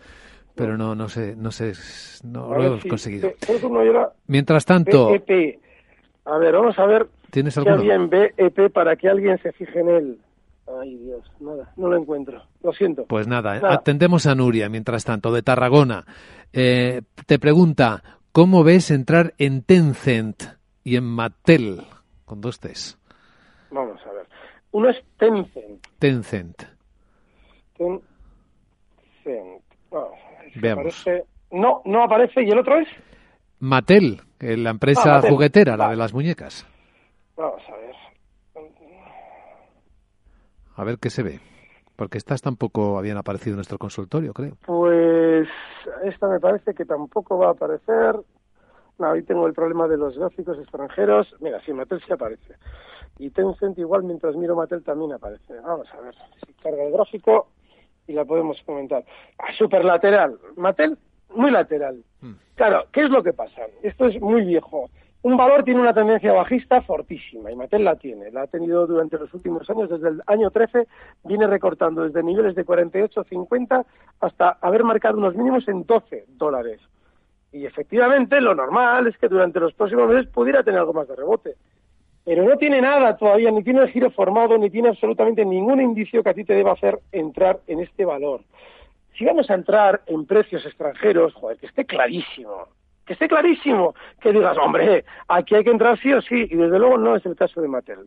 pero 0.55 0.77
no, 0.77 0.95
no 0.95 1.09
sé, 1.09 1.37
no 1.37 1.51
sé, 1.51 1.73
no 2.25 2.55
lo 2.55 2.65
hemos 2.65 2.85
conseguido. 2.85 3.31
Mientras 4.27 4.65
tanto... 4.65 5.11
BEP. 5.11 5.61
A 6.25 6.37
ver, 6.39 6.53
vamos 6.53 6.79
a 6.79 6.85
ver 6.85 7.09
¿Tienes 7.31 7.59
qué 7.59 7.69
había 7.69 7.95
en 7.95 8.09
BEP 8.09 8.73
para 8.73 8.97
que 8.97 9.09
alguien 9.09 9.39
se 9.39 9.53
fije 9.53 9.81
en 9.81 9.89
él. 9.89 10.19
Ay, 10.81 10.97
Dios, 10.97 11.25
nada, 11.41 11.73
no 11.77 11.89
lo 11.89 11.97
encuentro. 11.97 12.43
Lo 12.63 12.73
siento. 12.73 13.07
Pues 13.07 13.27
nada, 13.27 13.61
atendemos 13.73 14.27
a 14.27 14.35
Nuria, 14.35 14.69
mientras 14.69 15.05
tanto, 15.05 15.33
de 15.33 15.43
Tarragona. 15.43 16.05
Eh, 16.53 17.03
te 17.27 17.39
pregunta, 17.39 18.03
¿cómo 18.33 18.65
ves 18.65 18.91
entrar 18.91 19.35
en 19.39 19.63
Tencent 19.63 20.43
y 20.85 20.97
en 20.97 21.05
Mattel? 21.05 21.83
Con 22.25 22.41
dos 22.41 22.61
T's. 22.61 22.99
Vamos 23.71 24.01
a 24.07 24.13
ver. 24.13 24.27
Uno 24.73 24.91
es 24.91 24.97
Tencent. 25.19 25.87
Tencent. 25.99 26.63
Tencent. 27.77 28.05
Vamos 29.91 30.28
no, 31.51 31.83
no 31.85 32.03
aparece. 32.03 32.43
¿Y 32.43 32.51
el 32.51 32.59
otro 32.59 32.79
es? 32.79 32.89
Mattel, 33.61 34.21
la 34.41 34.71
empresa 34.71 35.17
ah, 35.17 35.23
juguetera, 35.23 35.77
la 35.77 35.91
de 35.91 35.97
las 35.97 36.15
muñecas. 36.15 36.67
Vamos 37.37 37.63
a 37.69 37.77
ver. 37.77 37.95
A 40.77 40.85
ver 40.85 40.99
qué 40.99 41.11
se 41.11 41.23
ve. 41.23 41.41
Porque 41.97 42.19
estas 42.19 42.41
tampoco 42.41 42.97
habían 42.99 43.17
aparecido 43.17 43.55
en 43.55 43.57
nuestro 43.57 43.79
consultorio, 43.79 44.33
creo. 44.33 44.53
Pues 44.65 45.49
esta 46.05 46.29
me 46.29 46.39
parece 46.39 46.73
que 46.73 46.85
tampoco 46.85 47.37
va 47.37 47.49
a 47.49 47.53
aparecer. 47.53 48.15
No, 48.99 49.11
ahí 49.11 49.23
tengo 49.25 49.47
el 49.49 49.53
problema 49.53 49.89
de 49.89 49.97
los 49.97 50.17
gráficos 50.17 50.59
extranjeros. 50.59 51.35
Mira, 51.41 51.61
sí, 51.65 51.73
Mattel 51.73 52.01
sí 52.07 52.13
aparece. 52.13 52.55
Y 53.19 53.31
Tencent 53.31 53.77
igual, 53.79 54.05
mientras 54.05 54.37
miro 54.37 54.55
Mattel 54.55 54.85
también 54.85 55.13
aparece. 55.13 55.55
Vamos 55.61 55.89
a 55.93 56.01
ver 56.01 56.15
si 56.47 56.53
carga 56.55 56.85
el 56.85 56.93
gráfico 56.93 57.49
y 58.09 58.13
la 58.15 58.25
podemos 58.25 58.61
comentar. 58.63 59.05
Ah, 59.39 59.53
super 59.57 59.85
lateral. 59.85 60.39
Mattel, 60.57 60.99
muy 61.35 61.51
lateral. 61.51 62.03
Hmm. 62.21 62.33
Claro, 62.57 62.87
¿qué 62.91 63.03
es 63.03 63.11
lo 63.11 63.23
que 63.23 63.33
pasa? 63.33 63.63
Esto 63.83 64.07
es 64.07 64.21
muy 64.21 64.45
viejo. 64.45 64.91
Un 65.23 65.37
valor 65.37 65.65
tiene 65.65 65.81
una 65.81 65.93
tendencia 65.93 66.33
bajista 66.33 66.81
fortísima 66.83 67.51
y 67.51 67.57
Mattel 67.57 67.85
la 67.85 67.97
tiene. 67.97 68.31
La 68.31 68.43
ha 68.43 68.47
tenido 68.47 68.87
durante 68.87 69.19
los 69.19 69.33
últimos 69.35 69.69
años, 69.69 69.91
desde 69.91 70.09
el 70.09 70.23
año 70.27 70.51
13, 70.51 70.87
viene 71.25 71.47
recortando 71.47 72.05
desde 72.05 72.23
niveles 72.23 72.55
de 72.55 72.65
48, 72.65 73.25
50 73.25 73.85
hasta 74.21 74.59
haber 74.61 74.85
marcado 74.85 75.19
unos 75.19 75.35
mínimos 75.35 75.69
en 75.69 75.85
12 75.85 76.25
dólares. 76.29 76.81
Y 77.53 77.67
efectivamente 77.67 78.41
lo 78.41 78.55
normal 78.55 79.07
es 79.07 79.19
que 79.19 79.29
durante 79.29 79.59
los 79.59 79.75
próximos 79.75 80.09
meses 80.09 80.31
pudiera 80.31 80.63
tener 80.63 80.81
algo 80.81 80.93
más 80.93 81.09
de 81.09 81.17
rebote. 81.17 81.57
Pero 82.29 82.45
no 82.45 82.59
tiene 82.59 82.83
nada 82.83 83.17
todavía, 83.17 83.51
ni 83.51 83.63
tiene 83.63 83.81
el 83.81 83.89
giro 83.89 84.11
formado, 84.11 84.59
ni 84.59 84.69
tiene 84.69 84.91
absolutamente 84.91 85.47
ningún 85.47 85.81
indicio 85.81 86.23
que 86.23 86.29
a 86.29 86.35
ti 86.35 86.45
te 86.45 86.53
deba 86.53 86.73
hacer 86.73 86.99
entrar 87.11 87.61
en 87.67 87.81
este 87.81 88.05
valor. 88.05 88.43
Si 89.17 89.25
vamos 89.25 89.49
a 89.49 89.55
entrar 89.55 90.03
en 90.07 90.27
precios 90.27 90.67
extranjeros, 90.67 91.33
joder, 91.33 91.57
que 91.57 91.65
esté 91.65 91.87
clarísimo, 91.87 92.69
que 93.07 93.15
esté 93.15 93.29
clarísimo, 93.29 93.95
que 94.21 94.31
digas, 94.31 94.59
hombre, 94.59 95.07
aquí 95.27 95.55
hay 95.55 95.65
que 95.65 95.71
entrar 95.71 95.99
sí 95.99 96.13
o 96.13 96.21
sí, 96.21 96.47
y 96.51 96.55
desde 96.55 96.79
luego 96.79 96.99
no 96.99 97.17
es 97.17 97.25
el 97.25 97.35
caso 97.35 97.63
de 97.63 97.69
Mattel. 97.69 98.01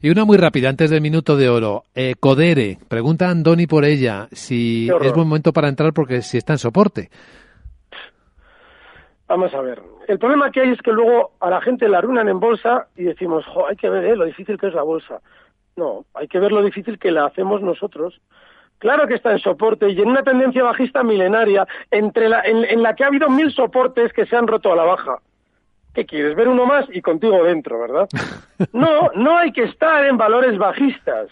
Y 0.00 0.10
una 0.10 0.24
muy 0.24 0.36
rápida, 0.36 0.68
antes 0.68 0.90
del 0.90 1.00
minuto 1.00 1.36
de 1.36 1.48
oro. 1.48 1.82
Eh, 1.96 2.14
Codere, 2.20 2.78
pregunta 2.86 3.28
Andoni 3.28 3.66
por 3.66 3.84
ella 3.84 4.28
si 4.30 4.88
es 4.88 5.12
buen 5.12 5.26
momento 5.26 5.52
para 5.52 5.68
entrar 5.68 5.92
porque 5.92 6.22
si 6.22 6.38
está 6.38 6.52
en 6.52 6.58
soporte. 6.60 7.10
Vamos 9.32 9.54
a 9.54 9.62
ver. 9.62 9.80
El 10.08 10.18
problema 10.18 10.50
que 10.50 10.60
hay 10.60 10.72
es 10.72 10.82
que 10.82 10.92
luego 10.92 11.30
a 11.40 11.48
la 11.48 11.62
gente 11.62 11.88
la 11.88 11.98
arruinan 11.98 12.28
en 12.28 12.38
bolsa 12.38 12.88
y 12.94 13.04
decimos, 13.04 13.46
jo, 13.46 13.66
hay 13.66 13.76
que 13.76 13.88
ver 13.88 14.04
eh, 14.04 14.14
lo 14.14 14.26
difícil 14.26 14.58
que 14.58 14.66
es 14.66 14.74
la 14.74 14.82
bolsa. 14.82 15.22
No, 15.74 16.04
hay 16.12 16.28
que 16.28 16.38
ver 16.38 16.52
lo 16.52 16.62
difícil 16.62 16.98
que 16.98 17.10
la 17.10 17.24
hacemos 17.24 17.62
nosotros. 17.62 18.20
Claro 18.76 19.06
que 19.06 19.14
está 19.14 19.32
en 19.32 19.38
soporte 19.38 19.88
y 19.88 19.98
en 19.98 20.10
una 20.10 20.22
tendencia 20.22 20.62
bajista 20.62 21.02
milenaria, 21.02 21.66
entre 21.90 22.28
la, 22.28 22.42
en 22.42 22.82
la 22.82 22.94
que 22.94 23.04
ha 23.04 23.06
habido 23.06 23.30
mil 23.30 23.50
soportes 23.50 24.12
que 24.12 24.26
se 24.26 24.36
han 24.36 24.46
roto 24.46 24.70
a 24.70 24.76
la 24.76 24.84
baja. 24.84 25.16
¿Qué 25.94 26.04
quieres? 26.04 26.36
Ver 26.36 26.48
uno 26.48 26.66
más 26.66 26.84
y 26.92 27.00
contigo 27.00 27.42
dentro, 27.42 27.80
¿verdad? 27.80 28.08
No, 28.74 29.10
no 29.14 29.38
hay 29.38 29.50
que 29.52 29.62
estar 29.62 30.04
en 30.04 30.18
valores 30.18 30.58
bajistas. 30.58 31.28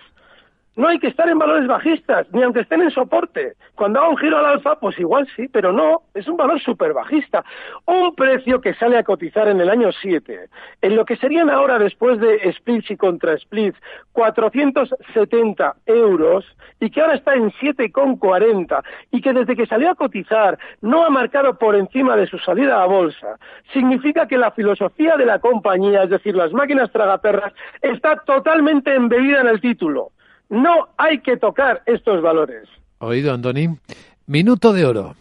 No 0.77 0.87
hay 0.87 1.01
que 1.01 1.09
estar 1.09 1.29
en 1.29 1.39
valores 1.39 1.67
bajistas, 1.67 2.29
ni 2.33 2.43
aunque 2.43 2.61
estén 2.61 2.81
en 2.81 2.93
soporte. 2.93 3.55
Cuando 3.75 3.99
haga 3.99 4.09
un 4.09 4.17
giro 4.17 4.39
al 4.39 4.47
alfa, 4.47 4.79
pues 4.79 4.97
igual 5.01 5.27
sí, 5.35 5.49
pero 5.49 5.73
no, 5.73 6.03
es 6.15 6.29
un 6.29 6.37
valor 6.37 6.61
súper 6.61 6.93
bajista. 6.93 7.45
Un 7.87 8.15
precio 8.15 8.61
que 8.61 8.75
sale 8.75 8.97
a 8.97 9.03
cotizar 9.03 9.49
en 9.49 9.61
el 9.61 9.69
año 9.69 9.91
7, 9.91 10.49
en 10.81 10.97
lo 10.97 11.05
que 11.05 11.17
serían 11.17 11.51
ahora, 11.51 11.79
después 11.79 12.21
de 12.21 12.53
splits 12.53 12.93
y 12.93 12.97
contra 12.97 13.37
splits, 13.37 13.77
470 14.13 15.75
euros, 15.87 16.47
y 16.79 16.89
que 16.91 17.01
ahora 17.01 17.15
está 17.15 17.35
en 17.35 17.51
7,40, 17.51 18.83
y 19.11 19.21
que 19.21 19.33
desde 19.33 19.57
que 19.57 19.67
salió 19.67 19.91
a 19.91 19.97
cotizar 19.97 20.57
no 20.83 21.05
ha 21.05 21.11
marcado 21.11 21.59
por 21.59 21.75
encima 21.75 22.17
de 22.17 22.29
su 22.29 22.39
salida 22.39 22.81
a 22.81 22.87
bolsa, 22.87 23.39
significa 23.73 24.29
que 24.29 24.39
la 24.39 24.53
filosofía 24.53 25.17
de 25.17 25.27
la 25.27 25.41
compañía, 25.41 26.05
es 26.05 26.11
decir, 26.11 26.37
las 26.37 26.53
máquinas 26.53 26.93
tragaperras, 26.93 27.53
está 27.83 28.17
totalmente 28.25 28.95
embebida 28.95 29.41
en 29.41 29.49
el 29.49 29.61
título. 29.61 30.13
No 30.51 30.89
hay 30.99 31.21
que 31.21 31.37
tocar 31.37 31.83
estos 31.87 32.21
valores. 32.21 32.69
Oído, 32.99 33.33
Andoni. 33.33 33.69
Minuto 34.27 34.73
de 34.73 34.85
oro. 34.85 35.15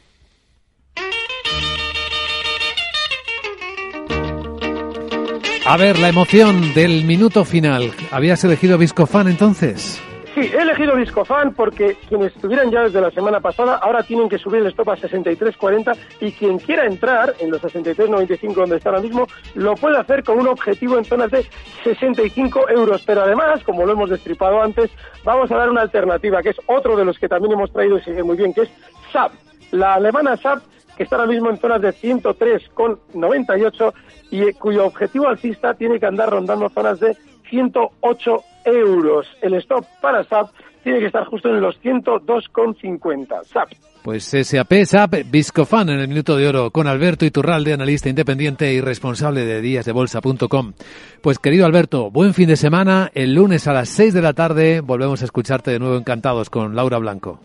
A 5.65 5.77
ver, 5.77 5.99
la 5.99 6.09
emoción 6.09 6.73
del 6.73 7.05
minuto 7.05 7.45
final. 7.45 7.91
¿Habías 8.11 8.43
elegido 8.43 8.79
Viscofan 8.79 9.27
entonces? 9.27 10.01
Sí, 10.35 10.41
he 10.41 10.61
elegido 10.61 10.95
Viscofan 10.95 11.53
porque 11.53 11.97
quienes 12.07 12.35
estuvieran 12.35 12.69
ya 12.69 12.83
desde 12.83 13.01
la 13.01 13.09
semana 13.09 13.39
pasada 13.39 13.77
ahora 13.77 14.03
tienen 14.03 14.29
que 14.29 14.37
subir 14.37 14.61
el 14.61 14.67
stop 14.67 14.91
a 14.91 14.97
63.40 14.97 15.97
y 16.19 16.31
quien 16.31 16.59
quiera 16.59 16.85
entrar 16.85 17.33
en 17.39 17.49
los 17.49 17.59
63.95 17.61 18.53
donde 18.53 18.77
está 18.77 18.89
ahora 18.89 19.01
mismo 19.01 19.25
lo 19.55 19.73
puede 19.75 19.97
hacer 19.97 20.23
con 20.23 20.37
un 20.39 20.47
objetivo 20.47 20.99
en 20.99 21.05
zonas 21.05 21.31
de 21.31 21.47
65 21.83 22.69
euros. 22.69 23.01
Pero 23.05 23.23
además, 23.23 23.63
como 23.63 23.83
lo 23.85 23.93
hemos 23.93 24.11
destripado 24.11 24.61
antes, 24.61 24.91
vamos 25.23 25.51
a 25.51 25.57
dar 25.57 25.69
una 25.69 25.81
alternativa 25.81 26.43
que 26.43 26.49
es 26.49 26.57
otro 26.67 26.95
de 26.95 27.05
los 27.05 27.17
que 27.17 27.27
también 27.27 27.53
hemos 27.53 27.73
traído 27.73 27.97
y 27.97 28.01
sigue 28.01 28.21
muy 28.21 28.37
bien, 28.37 28.53
que 28.53 28.61
es 28.61 28.69
SAP. 29.11 29.31
La 29.71 29.95
alemana 29.95 30.37
SAP 30.37 30.61
que 30.95 31.01
está 31.03 31.15
ahora 31.15 31.31
mismo 31.31 31.49
en 31.49 31.57
zonas 31.57 31.81
de 31.81 31.91
103,98 31.93 33.93
y 34.31 34.51
cuyo 34.51 34.85
objetivo 34.85 35.27
alcista 35.29 35.73
tiene 35.73 35.97
que 35.97 36.05
andar 36.05 36.29
rondando 36.29 36.69
zonas 36.69 36.99
de 36.99 37.15
108 37.49 38.43
euros. 38.65 39.27
El 39.41 39.53
stop 39.55 39.85
para 40.01 40.23
SAP 40.23 40.49
tiene 40.83 40.99
que 40.99 41.07
estar 41.07 41.25
justo 41.25 41.49
en 41.49 41.61
los 41.61 41.79
102,50. 41.81 43.43
SAP. 43.43 43.69
Pues 44.03 44.23
SAP, 44.23 44.73
SAP, 44.85 45.15
Viscofan 45.29 45.89
en 45.89 45.99
el 45.99 46.07
minuto 46.07 46.37
de 46.37 46.47
oro 46.47 46.71
con 46.71 46.87
Alberto 46.87 47.25
Iturralde, 47.25 47.73
analista 47.73 48.09
independiente 48.09 48.73
y 48.73 48.81
responsable 48.81 49.45
de 49.45 49.61
díasdebolsa.com. 49.61 50.73
Pues 51.21 51.37
querido 51.37 51.65
Alberto, 51.65 52.09
buen 52.09 52.33
fin 52.33 52.47
de 52.47 52.55
semana. 52.55 53.11
El 53.13 53.33
lunes 53.35 53.67
a 53.67 53.73
las 53.73 53.89
6 53.89 54.13
de 54.13 54.21
la 54.21 54.33
tarde 54.33 54.81
volvemos 54.81 55.21
a 55.21 55.25
escucharte 55.25 55.71
de 55.71 55.79
nuevo 55.79 55.97
encantados 55.97 56.49
con 56.49 56.75
Laura 56.75 56.97
Blanco. 56.97 57.39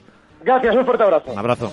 Gracias, 0.44 0.76
un 0.76 0.84
fuerte 0.84 1.02
abrazo. 1.02 1.32
Un 1.32 1.38
abrazo. 1.38 1.72